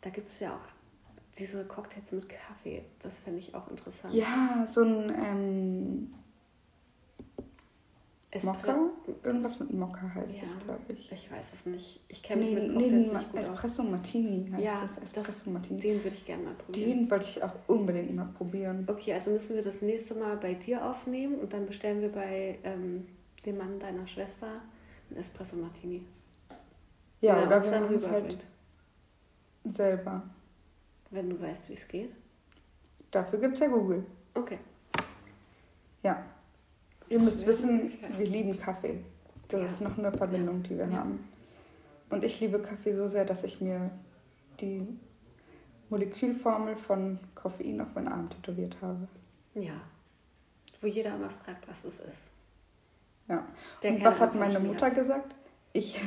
da 0.00 0.10
gibt 0.10 0.28
es 0.28 0.40
ja 0.40 0.54
auch 0.54 0.74
diese 1.38 1.64
Cocktails 1.64 2.12
mit 2.12 2.28
Kaffee, 2.28 2.84
das 3.00 3.18
fände 3.18 3.40
ich 3.40 3.54
auch 3.54 3.68
interessant. 3.68 4.14
Ja, 4.14 4.66
so 4.70 4.82
ein 4.82 5.10
ähm, 5.10 6.14
Espre- 8.34 8.46
Mokka? 8.46 8.78
Irgendwas 9.22 9.60
mit 9.60 9.72
Mokka 9.72 10.12
heißt 10.14 10.30
Ja. 10.36 10.42
es, 10.42 10.58
glaube 10.64 10.80
ich. 10.92 11.12
Ich 11.12 11.30
weiß 11.30 11.52
es 11.54 11.66
nicht. 11.66 12.00
Ich 12.08 12.22
kenne 12.22 12.42
mich 12.44 12.54
Nee, 12.54 12.60
mit 12.68 12.76
nee, 12.76 12.90
nicht 12.90 13.30
gut 13.30 13.40
aus. 13.40 13.46
Espresso 13.48 13.82
Martini 13.84 14.50
heißt 14.50 14.64
Ja, 14.64 14.80
das. 14.80 14.94
das- 14.96 15.04
Espresso 15.04 15.50
Martini. 15.50 15.80
Den 15.80 16.02
würde 16.02 16.16
ich 16.16 16.24
gerne 16.26 16.42
mal 16.44 16.54
probieren. 16.54 16.90
Den 16.90 17.10
wollte 17.10 17.26
ich 17.26 17.42
auch 17.42 17.52
unbedingt 17.68 18.14
mal 18.14 18.26
probieren. 18.36 18.86
Okay, 18.90 19.12
also 19.14 19.30
müssen 19.30 19.54
wir 19.54 19.62
das 19.62 19.80
nächste 19.82 20.14
Mal 20.14 20.36
bei 20.36 20.54
dir 20.54 20.84
aufnehmen 20.84 21.38
und 21.38 21.52
dann 21.52 21.64
bestellen 21.66 22.00
wir 22.00 22.10
bei 22.10 22.58
ähm, 22.64 23.06
dem 23.46 23.56
Mann 23.58 23.78
deiner 23.78 24.06
Schwester 24.06 24.48
einen 25.10 25.20
Espresso 25.20 25.54
Martini. 25.56 26.02
Ja, 27.20 27.36
Der 27.36 27.46
oder 27.46 27.64
wir 27.64 27.80
machen 27.80 27.96
es 27.96 28.10
halt 28.10 28.44
selber. 29.64 30.22
Wenn 31.10 31.30
du 31.30 31.40
weißt, 31.40 31.68
wie 31.68 31.74
es 31.74 31.86
geht. 31.86 32.12
Dafür 33.10 33.38
gibt 33.38 33.54
es 33.54 33.60
ja 33.60 33.68
Google. 33.68 34.04
Okay. 34.34 34.58
Ja. 36.02 36.22
Ihr 37.14 37.20
müsst 37.20 37.46
wissen, 37.46 37.92
wir 38.16 38.26
lieben 38.26 38.58
Kaffee. 38.58 38.98
Das 39.46 39.60
Ja. 39.60 39.66
ist 39.66 39.80
noch 39.82 39.96
eine 39.96 40.10
Verbindung, 40.10 40.64
die 40.64 40.76
wir 40.76 40.86
Ja. 40.88 40.96
haben. 40.98 41.28
Und 42.10 42.24
ich 42.24 42.40
liebe 42.40 42.58
Kaffee 42.58 42.92
so 42.96 43.06
sehr, 43.08 43.24
dass 43.24 43.44
ich 43.44 43.60
mir 43.60 43.88
die 44.60 44.84
Molekülformel 45.90 46.74
von 46.74 47.20
Koffein 47.36 47.80
auf 47.80 47.94
meinen 47.94 48.08
Arm 48.08 48.30
tätowiert 48.30 48.76
habe. 48.82 49.06
Ja. 49.54 49.74
Wo 50.80 50.88
jeder 50.88 51.14
immer 51.14 51.30
fragt, 51.30 51.68
was 51.68 51.84
es 51.84 52.00
ist. 52.00 52.24
Ja. 53.28 53.46
Der 53.84 53.92
Und 53.92 54.04
was 54.04 54.20
hat 54.20 54.34
meine 54.34 54.58
Mutter 54.58 54.86
hat. 54.86 54.96
gesagt? 54.96 55.36
Ich, 55.72 56.00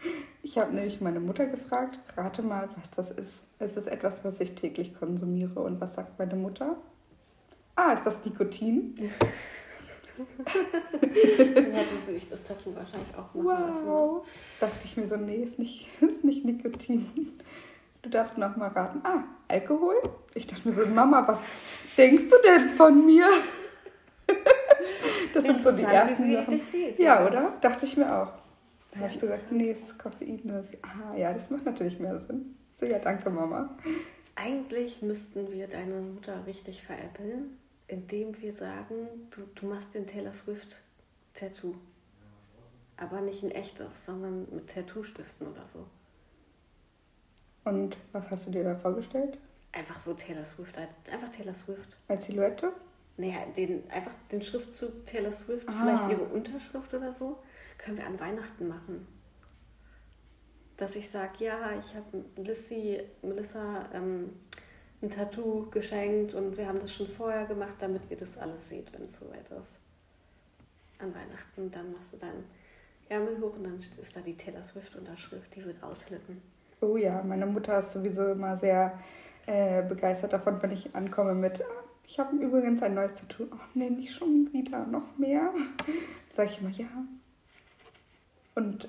ich 0.42 0.56
habe 0.56 0.74
nämlich 0.74 1.02
meine 1.02 1.20
Mutter 1.20 1.44
gefragt, 1.46 1.98
rate 2.16 2.40
mal, 2.40 2.70
was 2.74 2.90
das 2.92 3.10
ist. 3.10 3.44
Es 3.58 3.76
ist 3.76 3.86
etwas, 3.88 4.24
was 4.24 4.40
ich 4.40 4.54
täglich 4.54 4.94
konsumiere. 4.98 5.60
Und 5.60 5.78
was 5.78 5.94
sagt 5.94 6.18
meine 6.18 6.36
Mutter? 6.36 6.78
Ah, 7.76 7.92
ist 7.92 8.06
das 8.06 8.24
Nikotin? 8.24 8.94
Dann 10.18 11.72
hätte 11.72 11.96
sie 12.06 12.12
sich 12.14 12.28
das 12.28 12.44
Tattoo 12.44 12.74
wahrscheinlich 12.74 13.14
auch 13.16 13.34
machen 13.34 13.66
lassen. 13.68 13.86
Wow. 13.86 14.26
Dachte 14.60 14.76
ich 14.84 14.96
mir 14.96 15.06
so, 15.06 15.16
nee, 15.16 15.36
ist 15.36 15.58
nicht, 15.58 15.88
ist 16.00 16.24
nicht 16.24 16.44
Nikotin. 16.44 17.38
Du 18.02 18.10
darfst 18.10 18.38
noch 18.38 18.56
mal 18.56 18.68
raten. 18.68 19.00
Ah, 19.04 19.24
Alkohol? 19.48 19.96
Ich 20.34 20.46
dachte 20.46 20.68
mir 20.68 20.74
so, 20.74 20.86
Mama, 20.86 21.26
was 21.26 21.44
denkst 21.96 22.24
du 22.30 22.36
denn 22.44 22.68
von 22.70 23.04
mir? 23.04 23.28
Das 25.34 25.44
sind 25.44 25.62
so 25.62 25.72
die 25.72 25.82
ersten 25.82 26.24
wie 26.24 26.28
sie 26.28 26.34
Sachen. 26.34 26.50
dich 26.50 26.64
sieht. 26.64 26.98
Ja, 26.98 27.26
oder? 27.26 27.52
Dachte 27.60 27.86
ich 27.86 27.96
mir 27.96 28.06
auch. 28.06 28.32
Da 28.90 28.94
Sehr 28.94 29.02
habe 29.02 29.14
ich 29.14 29.20
gesagt, 29.20 29.52
nee, 29.52 29.70
es 29.70 29.80
ist 29.80 29.98
Koffein. 29.98 30.40
Das, 30.44 30.68
ah, 30.82 31.16
ja, 31.16 31.32
das 31.32 31.50
macht 31.50 31.64
natürlich 31.64 31.98
mehr 31.98 32.18
Sinn. 32.20 32.56
So, 32.74 32.86
ja, 32.86 32.98
danke, 32.98 33.28
Mama. 33.30 33.76
Eigentlich 34.36 35.02
müssten 35.02 35.50
wir 35.52 35.66
deine 35.66 36.00
Mutter 36.00 36.46
richtig 36.46 36.82
veräppeln, 36.82 37.58
indem 37.88 38.40
wir 38.40 38.52
sagen, 38.52 39.08
du, 39.30 39.42
du 39.54 39.66
machst 39.66 39.94
den 39.94 40.06
Taylor 40.06 40.32
Swift 40.32 40.82
Tattoo. 41.34 41.74
Aber 42.96 43.20
nicht 43.20 43.42
ein 43.42 43.50
echtes, 43.50 44.04
sondern 44.06 44.46
mit 44.54 44.68
Tattoo-Stiften 44.70 45.46
oder 45.46 45.64
so. 45.72 45.86
Und 47.64 47.96
was 48.12 48.30
hast 48.30 48.46
du 48.46 48.50
dir 48.50 48.64
da 48.64 48.74
vorgestellt? 48.74 49.38
Einfach 49.72 50.00
so 50.00 50.14
Taylor 50.14 50.44
Swift, 50.46 50.76
einfach 50.78 51.28
Taylor 51.28 51.54
Swift. 51.54 51.96
Als 52.08 52.26
Silhouette? 52.26 52.72
Naja, 53.18 53.38
den, 53.56 53.88
einfach 53.90 54.14
den 54.32 54.42
Schriftzug 54.42 55.04
Taylor 55.06 55.32
Swift, 55.32 55.68
Ah. 55.68 55.72
vielleicht 55.72 56.10
ihre 56.12 56.24
Unterschrift 56.32 56.92
oder 56.94 57.12
so, 57.12 57.38
können 57.76 57.98
wir 57.98 58.06
an 58.06 58.18
Weihnachten 58.18 58.68
machen. 58.68 59.06
Dass 60.76 60.96
ich 60.96 61.10
sage, 61.10 61.44
ja, 61.44 61.76
ich 61.78 61.94
habe 61.94 62.24
Lissy, 62.36 63.00
Melissa 63.22 63.88
ähm, 63.92 64.30
ein 65.02 65.10
Tattoo 65.10 65.66
geschenkt 65.70 66.34
und 66.34 66.56
wir 66.56 66.66
haben 66.66 66.80
das 66.80 66.92
schon 66.92 67.06
vorher 67.06 67.44
gemacht, 67.46 67.76
damit 67.78 68.02
ihr 68.10 68.16
das 68.16 68.36
alles 68.38 68.68
seht, 68.68 68.92
wenn 68.92 69.04
es 69.04 69.12
soweit 69.18 69.48
ist. 69.50 69.74
An 70.98 71.14
Weihnachten, 71.14 71.70
dann 71.70 71.92
machst 71.92 72.12
du 72.12 72.16
deinen 72.16 72.44
Ärmel 73.08 73.40
hoch 73.40 73.56
und 73.56 73.64
dann 73.64 73.78
ist 73.78 74.16
da 74.16 74.20
die 74.20 74.36
Taylor 74.36 74.64
Swift 74.64 74.96
Unterschrift, 74.96 75.54
die 75.54 75.64
wird 75.64 75.82
ausflippen. 75.82 76.42
Oh 76.80 76.96
ja, 76.96 77.22
meine 77.22 77.46
Mutter 77.46 77.78
ist 77.78 77.92
sowieso 77.92 78.26
immer 78.32 78.56
sehr 78.56 78.98
äh, 79.46 79.82
begeistert 79.82 80.32
davon, 80.32 80.60
wenn 80.62 80.72
ich 80.72 80.94
ankomme 80.94 81.34
mit, 81.34 81.62
"Ah, 81.62 81.84
ich 82.06 82.18
habe 82.18 82.36
übrigens 82.36 82.82
ein 82.82 82.94
neues 82.94 83.14
Tattoo. 83.14 83.46
Ach 83.52 83.68
nee, 83.74 83.90
nicht 83.90 84.12
schon 84.14 84.52
wieder, 84.52 84.86
noch 84.86 85.16
mehr. 85.18 85.52
Sag 86.34 86.50
ich 86.50 86.60
immer, 86.60 86.70
ja. 86.70 86.86
Und 88.54 88.88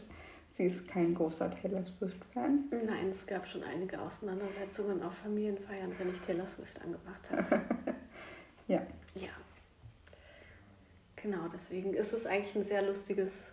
sie 0.59 0.65
ist 0.65 0.89
kein 0.89 1.15
großer 1.15 1.49
Taylor 1.49 1.85
Swift-Fan. 1.85 2.65
Nein, 2.85 3.11
es 3.11 3.25
gab 3.25 3.47
schon 3.47 3.63
einige 3.63 3.97
Auseinandersetzungen 4.01 5.01
auf 5.01 5.13
Familienfeiern, 5.23 5.93
wenn 5.97 6.09
ich 6.09 6.19
Taylor 6.19 6.45
Swift 6.45 6.79
angemacht 6.81 7.31
habe. 7.31 7.61
Ja. 8.67 8.85
Ja. 9.15 9.29
Genau, 11.15 11.47
deswegen 11.51 11.95
ist 11.95 12.13
es 12.13 12.27
eigentlich 12.27 12.55
ein 12.55 12.65
sehr 12.65 12.83
lustiges 12.83 13.51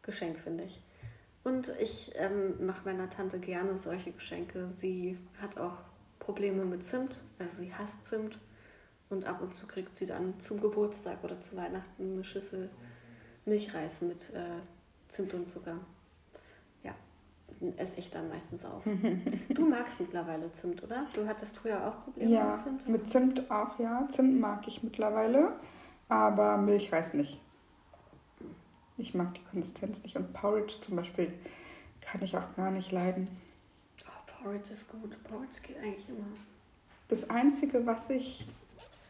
Geschenk, 0.00 0.38
finde 0.38 0.64
ich. 0.64 0.80
Und 1.44 1.70
ich 1.78 2.12
ähm, 2.14 2.64
mache 2.64 2.88
meiner 2.88 3.10
Tante 3.10 3.38
gerne 3.38 3.76
solche 3.76 4.12
Geschenke. 4.12 4.70
Sie 4.78 5.18
hat 5.38 5.58
auch 5.58 5.82
Probleme 6.18 6.64
mit 6.64 6.82
Zimt, 6.82 7.18
also 7.38 7.58
sie 7.58 7.74
hasst 7.74 8.06
Zimt. 8.06 8.38
Und 9.10 9.26
ab 9.26 9.42
und 9.42 9.54
zu 9.54 9.66
kriegt 9.66 9.98
sie 9.98 10.06
dann 10.06 10.40
zum 10.40 10.62
Geburtstag 10.62 11.22
oder 11.22 11.38
zu 11.42 11.54
Weihnachten 11.58 12.14
eine 12.14 12.24
Schüssel 12.24 12.70
Milchreis 13.44 14.00
mit 14.00 14.30
äh, 14.32 14.62
Zimt 15.08 15.34
und 15.34 15.50
Zucker. 15.50 15.78
Ja, 17.60 17.68
esse 17.76 17.98
ich 17.98 18.10
dann 18.10 18.28
meistens 18.28 18.64
auch. 18.64 18.82
du 19.48 19.68
magst 19.68 20.00
mittlerweile 20.00 20.52
Zimt, 20.52 20.82
oder? 20.82 21.06
Du 21.14 21.26
hattest 21.26 21.56
früher 21.56 21.86
auch 21.86 22.04
Probleme 22.04 22.30
Ja, 22.30 22.52
mit 22.52 22.62
Zimt? 22.62 22.88
mit 22.88 23.08
Zimt 23.08 23.50
auch, 23.50 23.78
ja. 23.78 24.08
Zimt 24.12 24.40
mag 24.40 24.66
ich 24.66 24.82
mittlerweile, 24.82 25.52
aber 26.08 26.56
Milchreis 26.58 27.14
nicht. 27.14 27.40
Ich 28.98 29.14
mag 29.14 29.34
die 29.34 29.42
Konsistenz 29.44 30.02
nicht. 30.02 30.16
Und 30.16 30.32
Porridge 30.32 30.74
zum 30.80 30.96
Beispiel 30.96 31.32
kann 32.00 32.22
ich 32.22 32.36
auch 32.36 32.54
gar 32.56 32.70
nicht 32.70 32.92
leiden. 32.92 33.28
Oh, 34.06 34.42
Porridge 34.44 34.72
ist 34.72 34.88
gut. 34.90 35.16
Porridge 35.24 35.60
geht 35.66 35.78
eigentlich 35.78 36.08
immer. 36.08 36.26
Das 37.08 37.28
Einzige, 37.30 37.84
was 37.86 38.10
ich 38.10 38.46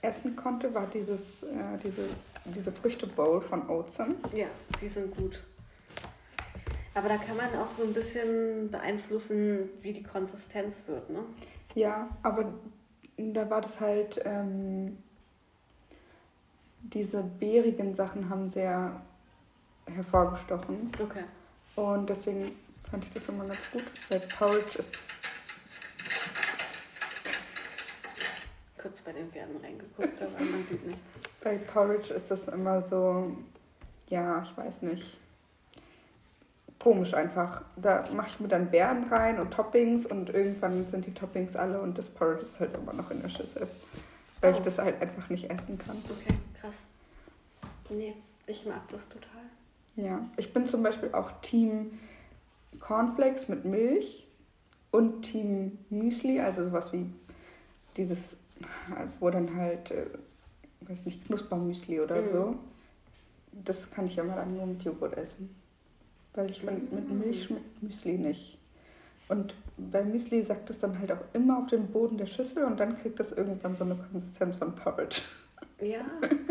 essen 0.02 0.37
konnte, 0.37 0.74
war 0.74 0.87
dieses, 0.87 1.42
äh, 1.44 1.78
dieses, 1.85 2.24
diese 2.44 2.72
Früchtebowl 2.72 3.40
von 3.40 3.68
Oatsen. 3.68 4.14
Ja, 4.35 4.46
die 4.81 4.88
sind 4.88 5.16
gut. 5.16 5.42
Aber 6.94 7.09
da 7.09 7.16
kann 7.16 7.37
man 7.37 7.46
auch 7.57 7.70
so 7.76 7.85
ein 7.85 7.94
bisschen 7.94 8.70
beeinflussen, 8.70 9.70
wie 9.81 9.92
die 9.92 10.02
Konsistenz 10.02 10.83
wird, 10.87 11.09
ne? 11.11 11.20
Ja, 11.74 12.09
aber 12.22 12.52
da 13.16 13.48
war 13.48 13.62
das 13.62 13.81
halt, 13.81 14.20
ähm, 14.24 14.98
diese 16.83 17.22
beerigen 17.22 17.94
Sachen 17.94 18.28
haben 18.28 18.50
sehr 18.50 19.00
hervorgestochen. 19.87 20.90
Okay. 21.02 21.24
Und 21.76 22.11
deswegen 22.11 22.52
fand 22.90 23.05
ich 23.05 23.11
das 23.11 23.28
immer 23.28 23.46
ganz 23.46 23.70
gut. 23.72 23.85
Weil 24.11 24.20
Porridge 24.20 24.78
ist, 24.78 25.12
Kurz 28.83 29.00
bei 29.02 29.12
den 29.12 29.31
Pferden 29.31 29.57
reingeguckt, 29.59 30.20
aber 30.20 30.44
man 30.44 30.66
sieht 30.66 30.85
nichts. 30.85 31.12
bei 31.44 31.57
Porridge 31.57 32.12
ist 32.12 32.31
das 32.33 32.48
immer 32.48 32.83
so, 32.83 33.37
ja, 34.09 34.42
ich 34.42 34.57
weiß 34.57 34.83
nicht. 34.83 35.21
Komisch 36.83 37.14
einfach. 37.14 37.62
Da 37.77 38.05
mache 38.14 38.29
ich 38.29 38.40
mir 38.40 38.49
dann 38.49 38.71
Beeren 38.71 39.05
rein 39.05 39.38
und 39.38 39.53
Toppings 39.53 40.05
und 40.07 40.31
irgendwann 40.31 40.88
sind 40.88 41.07
die 41.07 41.14
Toppings 41.14 41.55
alle 41.55 41.81
und 41.81 41.97
das 41.97 42.09
Porridge 42.09 42.42
ist 42.42 42.59
halt 42.59 42.77
immer 42.77 42.92
noch 42.92 43.11
in 43.11 43.23
der 43.23 43.29
Schüssel. 43.29 43.66
Weil 44.40 44.55
ich 44.55 44.61
Oh. 44.61 44.64
das 44.64 44.79
halt 44.79 45.01
einfach 45.01 45.29
nicht 45.31 45.49
essen 45.49 45.79
kann. 45.79 45.97
Okay, 46.05 46.35
krass. 46.61 46.75
Nee, 47.88 48.14
ich 48.47 48.66
mag 48.66 48.81
das 48.88 49.09
total. 49.09 49.29
Ja, 49.95 50.21
ich 50.37 50.53
bin 50.53 50.66
zum 50.66 50.83
Beispiel 50.83 51.11
auch 51.12 51.31
Team 51.42 51.99
Cornflakes 52.81 53.49
mit 53.49 53.64
Milch 53.64 54.27
und 54.90 55.23
Team 55.23 55.79
Müsli, 55.90 56.40
also 56.40 56.64
sowas 56.64 56.92
wie 56.92 57.07
dieses, 57.97 58.37
wo 59.21 59.31
dann 59.31 59.55
halt, 59.57 59.90
äh, 59.92 60.07
weiß 60.81 61.05
nicht, 61.05 61.25
Knuspermüsli 61.27 62.01
oder 62.01 62.23
Mhm. 62.23 62.31
so. 62.33 62.55
Das 63.53 63.90
kann 63.90 64.07
ich 64.07 64.18
immer 64.18 64.35
dann 64.35 64.57
nur 64.57 64.66
mit 64.66 64.83
Joghurt 64.83 65.16
essen. 65.16 65.55
Weil 66.35 66.51
ich 66.51 66.61
finde, 66.61 66.95
mit. 66.95 67.11
Milch 67.11 67.45
schmeckt 67.45 67.83
Müsli 67.83 68.18
nicht. 68.18 68.59
Und 69.29 69.55
bei 69.77 70.03
Müsli 70.03 70.42
sagt 70.42 70.71
es 70.71 70.79
dann 70.79 70.99
halt 70.99 71.12
auch 71.12 71.23
immer 71.33 71.59
auf 71.59 71.66
den 71.68 71.88
Boden 71.88 72.18
der 72.18 72.27
Schüssel 72.27 72.64
und 72.64 72.79
dann 72.79 72.95
kriegt 72.95 73.18
das 73.21 73.33
irgendwann 73.33 73.77
so 73.77 73.85
eine 73.85 73.95
Konsistenz 73.95 74.57
von 74.57 74.75
Porridge. 74.75 75.23
Ja, 75.81 76.05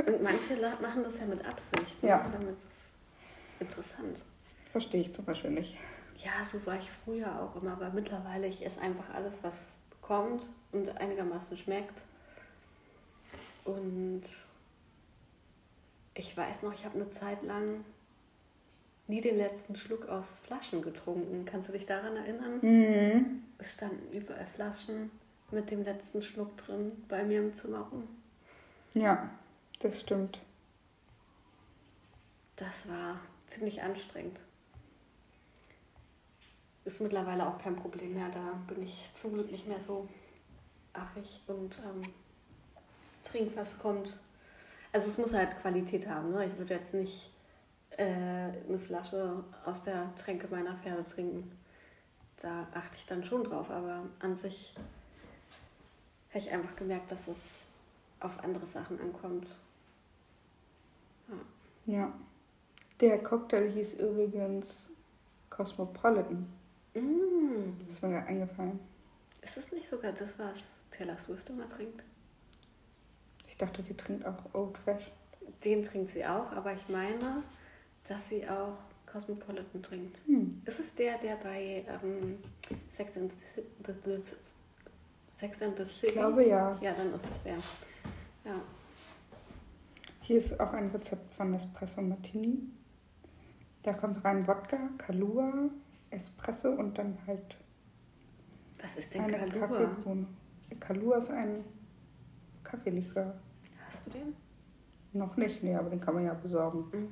und 0.07 0.23
manche 0.23 0.55
machen 0.81 1.03
das 1.03 1.19
ja 1.19 1.25
mit 1.25 1.45
Absicht. 1.45 2.01
Ne? 2.03 2.09
Ja. 2.09 2.29
Damit 2.31 2.57
ist 2.57 3.59
interessant. 3.59 4.23
Verstehe 4.71 5.01
ich 5.01 5.13
zum 5.13 5.25
Beispiel 5.25 5.51
nicht. 5.51 5.77
Ja, 6.17 6.43
so 6.43 6.65
war 6.65 6.77
ich 6.77 6.89
früher 7.03 7.41
auch 7.41 7.61
immer, 7.61 7.73
aber 7.73 7.89
mittlerweile, 7.91 8.47
ich 8.47 8.65
esse 8.65 8.81
einfach 8.81 9.13
alles, 9.13 9.43
was 9.43 9.53
kommt 10.01 10.43
und 10.71 10.97
einigermaßen 10.97 11.57
schmeckt. 11.57 12.01
Und 13.63 14.23
ich 16.13 16.35
weiß 16.35 16.63
noch, 16.63 16.73
ich 16.73 16.85
habe 16.85 16.95
eine 16.95 17.09
Zeit 17.09 17.43
lang 17.43 17.85
nie 19.11 19.21
den 19.21 19.37
letzten 19.37 19.75
Schluck 19.75 20.07
aus 20.07 20.39
Flaschen 20.39 20.81
getrunken. 20.81 21.43
Kannst 21.45 21.67
du 21.67 21.73
dich 21.73 21.85
daran 21.85 22.15
erinnern? 22.15 22.59
Mhm. 22.61 23.43
Es 23.57 23.73
standen 23.73 24.11
überall 24.15 24.47
Flaschen 24.55 25.11
mit 25.51 25.69
dem 25.69 25.83
letzten 25.83 26.23
Schluck 26.23 26.55
drin 26.57 26.93
bei 27.09 27.23
mir 27.23 27.41
im 27.41 27.53
Zimmer 27.53 27.81
rum. 27.91 28.07
Ja, 28.93 29.29
das 29.79 29.99
stimmt. 29.99 30.39
Das 32.55 32.87
war 32.87 33.19
ziemlich 33.47 33.83
anstrengend. 33.83 34.39
Ist 36.85 37.01
mittlerweile 37.01 37.45
auch 37.47 37.57
kein 37.57 37.75
Problem 37.75 38.13
mehr. 38.13 38.29
Da 38.33 38.73
bin 38.73 38.81
ich 38.81 39.09
zum 39.13 39.33
Glück 39.33 39.51
nicht 39.51 39.67
mehr 39.67 39.81
so 39.81 40.07
affig 40.93 41.41
und 41.47 41.79
ähm, 41.79 42.13
trink, 43.25 43.51
was 43.57 43.77
kommt. 43.77 44.17
Also 44.93 45.09
es 45.09 45.17
muss 45.17 45.33
halt 45.33 45.59
Qualität 45.59 46.07
haben. 46.07 46.31
Ne? 46.31 46.45
Ich 46.45 46.57
würde 46.57 46.75
jetzt 46.75 46.93
nicht 46.93 47.30
äh, 48.01 48.67
eine 48.67 48.79
Flasche 48.79 49.43
aus 49.65 49.83
der 49.83 50.13
Tränke 50.15 50.47
meiner 50.49 50.75
Pferde 50.77 51.05
trinken. 51.05 51.51
Da 52.39 52.67
achte 52.73 52.97
ich 52.97 53.05
dann 53.05 53.23
schon 53.23 53.43
drauf. 53.43 53.69
Aber 53.69 54.03
an 54.19 54.35
sich 54.35 54.73
habe 56.29 56.39
ich 56.39 56.51
einfach 56.51 56.75
gemerkt, 56.75 57.11
dass 57.11 57.27
es 57.27 57.67
auf 58.19 58.43
andere 58.43 58.65
Sachen 58.65 58.99
ankommt. 58.99 59.47
Ja. 61.85 61.97
ja. 61.97 62.13
Der 62.99 63.21
Cocktail 63.21 63.69
hieß 63.69 63.95
übrigens 63.95 64.89
Cosmopolitan. 65.49 66.47
Mm. 66.93 67.77
Das 67.85 67.95
ist 67.95 68.03
mir 68.03 68.09
gerade 68.09 68.27
eingefallen. 68.27 68.79
Ist 69.41 69.57
es 69.57 69.71
nicht 69.71 69.89
sogar 69.89 70.11
das, 70.11 70.37
was 70.37 70.57
Taylor 70.91 71.17
Swift 71.17 71.49
immer 71.49 71.67
trinkt? 71.67 72.03
Ich 73.47 73.57
dachte, 73.57 73.83
sie 73.83 73.95
trinkt 73.95 74.25
auch 74.25 74.53
Old 74.53 74.77
Fashioned. 74.77 75.11
Den 75.63 75.83
trinkt 75.83 76.11
sie 76.11 76.25
auch, 76.25 76.51
aber 76.53 76.73
ich 76.73 76.87
meine, 76.89 77.43
dass 78.11 78.27
sie 78.27 78.47
auch 78.47 78.77
Cosmopolitan 79.05 79.81
trinkt. 79.81 80.17
Hm. 80.25 80.61
Ist 80.65 80.79
es 80.79 80.95
der, 80.95 81.17
der 81.17 81.35
bei 81.37 81.85
ähm, 82.03 82.39
Sex, 82.89 83.17
and 83.17 83.31
the, 83.55 83.63
the, 83.85 83.93
the, 84.03 84.21
Sex 85.31 85.61
and 85.61 85.77
the 85.77 85.85
City? 85.85 86.07
Ich 86.07 86.13
glaube 86.13 86.45
ja. 86.45 86.77
Ja, 86.81 86.93
dann 86.93 87.13
ist 87.13 87.29
es 87.29 87.41
der. 87.43 87.55
Ja. 88.43 88.61
Hier 90.21 90.37
ist 90.37 90.59
auch 90.59 90.73
ein 90.73 90.89
Rezept 90.89 91.33
von 91.33 91.53
Espresso 91.53 92.01
Martini. 92.01 92.59
Da 93.83 93.93
kommt 93.93 94.23
rein 94.23 94.45
Wodka, 94.45 94.77
Kalua, 94.97 95.69
Espresso 96.09 96.71
und 96.71 96.97
dann 96.97 97.17
halt. 97.25 97.57
Was 98.81 98.97
ist 98.97 99.13
denn 99.13 99.21
eine 99.21 99.37
Kalua? 99.37 99.67
Kaffeebohne. 99.67 100.27
Kalua 100.79 101.17
ist 101.17 101.31
ein 101.31 101.63
Kaffeelikör. 102.63 103.35
Hast 103.85 104.05
du 104.05 104.11
den? 104.11 104.35
Noch 105.13 105.35
nicht, 105.37 105.63
nee, 105.63 105.75
aber 105.75 105.89
den 105.89 105.99
kann 105.99 106.13
man 106.13 106.25
ja 106.25 106.33
besorgen. 106.33 106.85
Okay. 106.87 107.05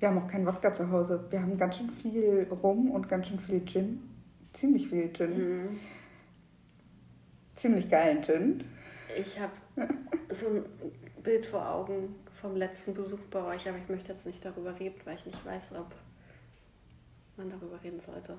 Wir 0.00 0.08
haben 0.08 0.18
auch 0.18 0.26
keinen 0.26 0.46
Wodka 0.46 0.72
zu 0.72 0.90
Hause. 0.90 1.24
Wir 1.30 1.42
haben 1.42 1.56
ganz 1.56 1.76
schön 1.76 1.90
viel 1.90 2.48
Rum 2.50 2.90
und 2.90 3.08
ganz 3.08 3.28
schön 3.28 3.38
viel 3.38 3.64
Gin. 3.66 4.02
Ziemlich 4.52 4.88
viel 4.88 5.12
Gin. 5.12 5.38
Mhm. 5.38 5.80
Ziemlich 7.54 7.88
geilen 7.88 8.22
Gin. 8.22 8.64
Ich 9.16 9.38
habe 9.38 9.52
so 10.30 10.48
ein 10.48 10.64
Bild 11.22 11.44
vor 11.44 11.68
Augen 11.68 12.14
vom 12.40 12.56
letzten 12.56 12.94
Besuch 12.94 13.20
bei 13.30 13.44
euch, 13.44 13.68
aber 13.68 13.76
ich 13.76 13.88
möchte 13.88 14.12
jetzt 14.12 14.24
nicht 14.24 14.42
darüber 14.42 14.78
reden, 14.80 14.98
weil 15.04 15.16
ich 15.16 15.26
nicht 15.26 15.44
weiß, 15.44 15.72
ob 15.78 15.92
man 17.36 17.50
darüber 17.50 17.82
reden 17.82 18.00
sollte. 18.00 18.38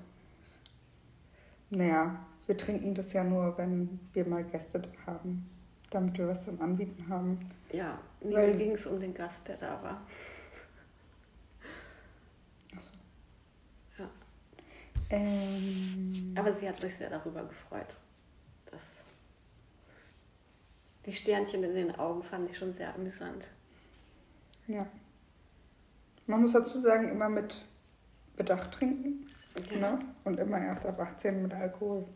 Naja, 1.69 2.19
wir 2.47 2.57
trinken 2.57 2.95
das 2.95 3.13
ja 3.13 3.23
nur, 3.23 3.55
wenn 3.57 3.99
wir 4.13 4.27
mal 4.27 4.43
Gäste 4.43 4.79
da 4.79 4.89
haben, 5.05 5.47
damit 5.91 6.17
wir 6.17 6.27
was 6.27 6.45
zum 6.45 6.59
Anbieten 6.59 7.05
haben. 7.07 7.37
Ja, 7.71 7.99
mir 8.23 8.51
ging 8.51 8.71
es 8.71 8.87
um 8.87 8.99
den 8.99 9.13
Gast, 9.13 9.47
der 9.47 9.57
da 9.57 9.81
war. 9.83 10.01
Achso. 12.75 12.93
Ja. 13.97 14.09
Ähm, 15.11 16.33
Aber 16.37 16.53
sie 16.53 16.67
hat 16.67 16.77
sich 16.77 16.95
sehr 16.95 17.09
darüber 17.09 17.43
gefreut. 17.43 17.97
Das 18.71 18.81
die 21.05 21.13
Sternchen 21.13 21.63
in 21.63 21.73
den 21.73 21.95
Augen 21.95 22.23
fand 22.23 22.49
ich 22.49 22.57
schon 22.57 22.73
sehr 22.73 22.93
amüsant. 22.93 23.45
Ja. 24.67 24.85
Man 26.27 26.41
muss 26.41 26.53
dazu 26.53 26.79
sagen, 26.79 27.09
immer 27.09 27.27
mit 27.27 27.65
Bedacht 28.37 28.71
trinken. 28.71 29.25
Okay. 29.57 29.79
Ne? 29.79 29.99
Und 30.23 30.39
immer 30.39 30.61
erst 30.61 30.85
ab 30.85 30.99
18 30.99 31.41
mit 31.41 31.53
Alkohol. 31.53 32.07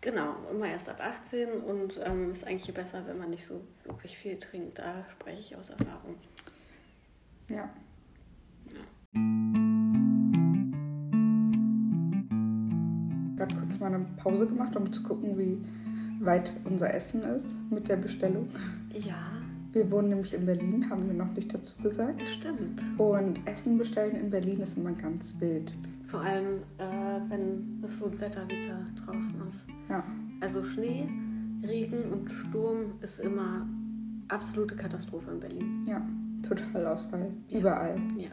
Genau, 0.00 0.36
immer 0.50 0.68
erst 0.68 0.88
ab 0.88 1.00
18 1.00 1.60
und 1.60 2.00
ähm, 2.04 2.30
ist 2.30 2.46
eigentlich 2.46 2.72
besser, 2.72 3.06
wenn 3.06 3.18
man 3.18 3.30
nicht 3.30 3.44
so 3.44 3.60
wirklich 3.84 4.16
viel 4.16 4.38
trinkt. 4.38 4.78
Da 4.78 5.04
spreche 5.12 5.40
ich 5.40 5.56
aus 5.56 5.70
Erfahrung. 5.70 6.16
Ja. 7.48 7.68
ja. 9.12 9.67
Gerade 13.78 13.78
kurz 13.78 13.80
mal 13.80 13.94
eine 13.94 14.04
Pause 14.16 14.46
gemacht, 14.46 14.76
um 14.76 14.92
zu 14.92 15.02
gucken, 15.02 15.38
wie 15.38 15.58
weit 16.24 16.52
unser 16.64 16.92
Essen 16.92 17.22
ist 17.22 17.46
mit 17.70 17.88
der 17.88 17.96
Bestellung. 17.96 18.48
Ja. 18.92 19.16
Wir 19.72 19.90
wohnen 19.90 20.08
nämlich 20.08 20.34
in 20.34 20.46
Berlin, 20.46 20.88
haben 20.90 21.06
wir 21.06 21.14
noch 21.14 21.32
nicht 21.32 21.52
dazu 21.52 21.80
gesagt. 21.82 22.20
Stimmt. 22.26 22.82
Und 22.96 23.46
Essen 23.46 23.78
bestellen 23.78 24.16
in 24.16 24.30
Berlin 24.30 24.60
ist 24.60 24.76
immer 24.76 24.92
ganz 24.92 25.34
wild. 25.38 25.72
Vor 26.08 26.20
allem, 26.20 26.62
äh, 26.78 27.20
wenn 27.28 27.82
es 27.84 27.98
so 27.98 28.06
ein 28.06 28.18
Wetter 28.20 28.42
wie 28.48 28.66
da 28.66 28.78
draußen 29.04 29.34
ist. 29.46 29.66
Ja. 29.90 30.02
Also 30.40 30.64
Schnee, 30.64 31.06
Regen 31.66 32.12
und 32.12 32.30
Sturm 32.30 32.94
ist 33.02 33.20
immer 33.20 33.66
absolute 34.28 34.74
Katastrophe 34.74 35.30
in 35.32 35.40
Berlin. 35.40 35.86
Ja, 35.86 36.02
Totalausfall. 36.48 37.30
Ja. 37.48 37.58
Überall. 37.58 38.00
Ja. 38.16 38.30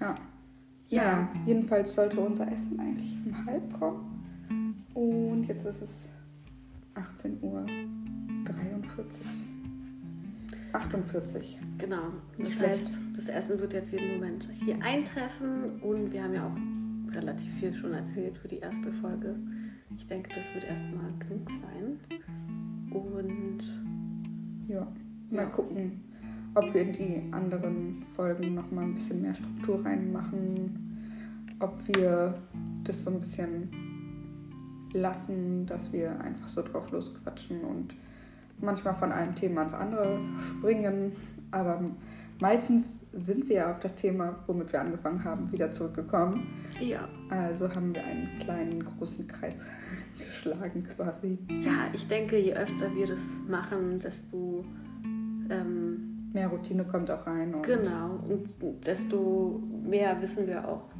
Ja. 0.00 0.14
Ja. 0.90 1.28
jedenfalls 1.46 1.94
sollte 1.94 2.20
unser 2.20 2.50
Essen 2.50 2.78
eigentlich 2.78 3.16
um 3.24 3.46
halb 3.46 3.72
kommen. 3.78 4.84
Und 4.94 5.44
jetzt 5.44 5.64
ist 5.64 5.82
es 5.82 6.08
18.43 6.94 7.42
Uhr. 7.42 7.66
48. 10.72 11.58
Genau. 11.78 12.12
Das 12.38 12.60
heißt, 12.60 12.98
das 13.16 13.28
Essen 13.28 13.60
wird 13.60 13.72
jetzt 13.72 13.92
jeden 13.92 14.14
Moment 14.14 14.48
hier 14.52 14.80
eintreffen 14.82 15.80
und 15.80 16.12
wir 16.12 16.22
haben 16.22 16.34
ja 16.34 16.46
auch 16.46 17.14
relativ 17.14 17.52
viel 17.54 17.74
schon 17.74 17.92
erzählt 17.92 18.36
für 18.36 18.48
die 18.48 18.58
erste 18.58 18.92
Folge. 18.92 19.36
Ich 19.96 20.06
denke, 20.06 20.30
das 20.34 20.52
wird 20.54 20.64
erstmal 20.64 21.10
genug 21.18 21.50
sein. 21.50 21.98
Und 22.92 23.60
ja, 24.68 24.86
mal 25.30 25.42
ja. 25.42 25.48
gucken, 25.48 26.04
ob 26.54 26.72
wir 26.74 26.82
in 26.82 26.92
die 26.92 27.22
anderen 27.30 28.04
Folgen 28.16 28.54
nochmal 28.54 28.84
ein 28.84 28.94
bisschen 28.94 29.22
mehr 29.22 29.34
Struktur 29.34 29.84
reinmachen, 29.84 31.56
ob 31.60 31.76
wir 31.86 32.34
das 32.84 33.04
so 33.04 33.10
ein 33.10 33.20
bisschen 33.20 33.68
lassen, 34.92 35.66
dass 35.66 35.92
wir 35.92 36.20
einfach 36.20 36.48
so 36.48 36.62
drauf 36.62 36.90
losquatschen 36.90 37.60
und 37.62 37.94
manchmal 38.60 38.94
von 38.94 39.12
einem 39.12 39.34
Thema 39.34 39.62
ins 39.62 39.74
andere 39.74 40.18
springen, 40.58 41.12
aber 41.50 41.84
meistens 42.40 43.00
sind 43.12 43.48
wir 43.48 43.70
auf 43.70 43.80
das 43.80 43.94
Thema, 43.94 44.36
womit 44.46 44.72
wir 44.72 44.80
angefangen 44.80 45.22
haben, 45.24 45.52
wieder 45.52 45.72
zurückgekommen. 45.72 46.46
Ja. 46.80 47.08
Also 47.28 47.72
haben 47.74 47.94
wir 47.94 48.04
einen 48.04 48.28
kleinen, 48.40 48.84
großen 48.84 49.26
Kreis 49.26 49.64
geschlagen 50.18 50.86
quasi. 50.96 51.38
Ja, 51.62 51.88
ich 51.92 52.06
denke, 52.08 52.38
je 52.38 52.54
öfter 52.54 52.94
wir 52.94 53.06
das 53.06 53.22
machen, 53.48 54.00
desto 54.00 54.64
ähm, 55.50 56.09
mehr 56.32 56.48
Routine 56.48 56.84
kommt 56.84 57.10
auch 57.10 57.26
rein. 57.26 57.54
Und 57.54 57.62
genau, 57.62 58.20
und 58.28 58.54
desto 58.86 59.62
mehr 59.82 60.20
wissen 60.20 60.46
wir 60.46 60.68
auch, 60.68 60.90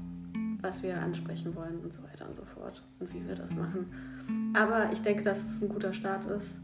was 0.60 0.82
wir 0.82 1.00
ansprechen 1.00 1.54
wollen 1.54 1.78
und 1.80 1.92
so 1.92 2.02
weiter 2.02 2.28
und 2.28 2.36
so 2.36 2.44
fort 2.44 2.82
und 2.98 3.12
wie 3.14 3.26
wir 3.26 3.34
das 3.34 3.54
machen. 3.54 3.86
Aber 4.54 4.92
ich 4.92 5.00
denke, 5.02 5.22
dass 5.22 5.38
es 5.38 5.62
ein 5.62 5.68
guter 5.68 5.92
Start 5.92 6.26
ist 6.26 6.56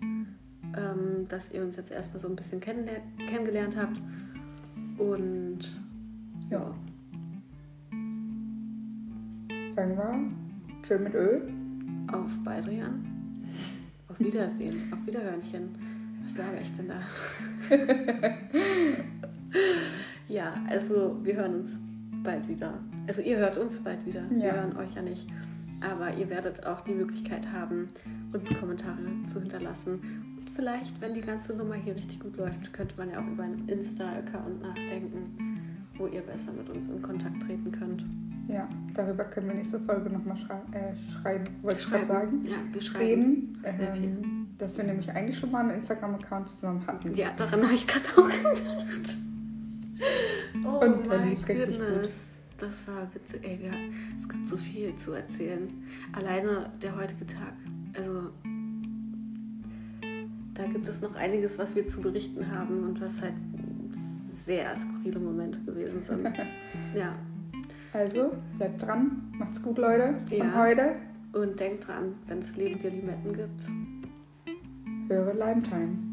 ähm, 0.76 1.26
dass 1.29 1.50
ihr 1.50 1.62
uns 1.62 1.76
jetzt 1.76 1.90
erstmal 1.90 2.20
so 2.20 2.29
ein 2.29 2.37
bisschen 2.37 2.61
kennengelernt 2.61 3.76
habt. 3.76 4.00
Und 4.98 5.59
ja. 6.50 6.74
Sagen 9.74 9.96
wir, 9.96 10.87
schön 10.87 11.02
mit 11.02 11.14
Öl. 11.14 11.52
Auf 12.12 12.31
Beidrian. 12.44 13.05
Auf 14.09 14.18
Wiedersehen. 14.20 14.92
Auf 14.92 15.07
Wiederhörnchen. 15.07 15.96
Was 16.27 16.37
laber 16.37 16.61
ich 16.61 16.73
denn 16.77 16.89
da? 16.89 17.01
ja, 20.29 20.55
also 20.69 21.17
wir 21.23 21.37
hören 21.37 21.55
uns 21.61 21.71
bald 22.23 22.49
wieder. 22.49 22.75
Also 23.07 23.23
ihr 23.23 23.39
hört 23.39 23.57
uns 23.57 23.79
bald 23.79 24.05
wieder. 24.05 24.23
Ja. 24.31 24.43
Wir 24.43 24.53
hören 24.53 24.77
euch 24.77 24.95
ja 24.95 25.03
nicht. 25.03 25.27
Aber 25.81 26.15
ihr 26.15 26.29
werdet 26.31 26.67
auch 26.67 26.81
die 26.81 26.95
Möglichkeit 26.95 27.53
haben, 27.53 27.89
uns 28.33 28.53
Kommentare 28.59 28.99
zu 29.27 29.41
hinterlassen 29.41 30.01
vielleicht, 30.57 31.01
wenn 31.01 31.15
die 31.15 31.21
ganze 31.21 31.55
Nummer 31.55 31.75
hier 31.75 31.95
richtig 31.95 32.19
gut 32.19 32.37
läuft, 32.37 32.73
könnte 32.73 32.95
man 32.97 33.11
ja 33.11 33.21
auch 33.21 33.27
über 33.27 33.45
einen 33.45 33.69
Insta-Account 33.69 34.62
nachdenken, 34.62 35.37
wo 35.97 36.07
ihr 36.07 36.23
besser 36.23 36.53
mit 36.53 36.69
uns 36.71 36.89
in 36.89 37.01
Kontakt 37.03 37.43
treten 37.43 37.71
könnt. 37.71 38.05
Ja, 38.49 38.69
darüber 38.95 39.25
können 39.25 39.49
wir 39.49 39.55
nächste 39.55 39.79
Folge 39.81 40.09
nochmal 40.09 40.37
schrei 40.39 40.61
äh, 40.73 40.95
schreiben, 41.12 41.47
wollte 41.62 41.81
ich 41.81 41.87
gerade 41.89 42.07
sagen. 42.07 42.45
Ja, 42.45 42.57
wir 42.73 42.81
schreiben. 42.81 43.61
Ähm, 43.65 44.36
dass 44.59 44.77
wir 44.77 44.85
nämlich 44.85 45.11
eigentlich 45.11 45.38
schon 45.38 45.51
mal 45.51 45.61
einen 45.61 45.71
Instagram-Account 45.79 46.49
zusammen 46.49 46.87
hatten. 46.87 47.14
Ja, 47.14 47.31
daran 47.37 47.62
habe 47.64 47.75
ich 47.75 47.87
gerade 47.87 48.09
auch 48.16 48.29
gedacht. 48.29 49.16
Oh 50.64 50.79
Und 50.85 51.05
lief 51.29 51.47
richtig 51.49 51.79
gut. 51.79 52.11
das 52.59 52.87
war 52.88 53.09
witzig. 53.14 53.40
Ey, 53.45 53.59
wir, 53.61 53.73
es 54.21 54.29
gibt 54.29 54.47
so 54.49 54.57
viel 54.57 54.95
zu 54.97 55.12
erzählen. 55.12 55.69
Alleine 56.12 56.71
der 56.83 56.97
heutige 56.97 57.27
Tag. 57.27 57.53
Also, 57.97 58.31
da 60.55 60.64
gibt 60.66 60.88
es 60.88 61.01
noch 61.03 61.14
einiges, 61.16 61.59
was 61.59 61.75
wir 61.77 61.87
zu 61.87 62.01
berichten 62.01 62.51
haben 62.51 62.85
und 62.85 63.01
was 63.01 63.21
halt 63.21 63.35
sehr 64.45 64.75
skurrile 64.77 65.19
Momente 65.19 65.61
gewesen 65.61 66.01
sind. 66.03 66.27
ja. 66.95 67.14
Also, 67.92 68.33
bleibt 68.57 68.83
dran. 68.83 69.23
Macht's 69.33 69.61
gut, 69.62 69.79
Leute. 69.79 70.14
Von 70.29 70.38
Ja. 70.38 70.55
heute. 70.55 70.97
Und 71.33 71.61
denkt 71.61 71.87
dran, 71.87 72.14
wenn 72.29 72.38
es 72.38 72.57
Leben 72.57 72.79
dir 72.79 72.90
Limetten 72.90 73.35
gibt, 73.35 73.62
Höre 75.09 75.35
Lime 75.35 75.62
Time. 75.62 76.06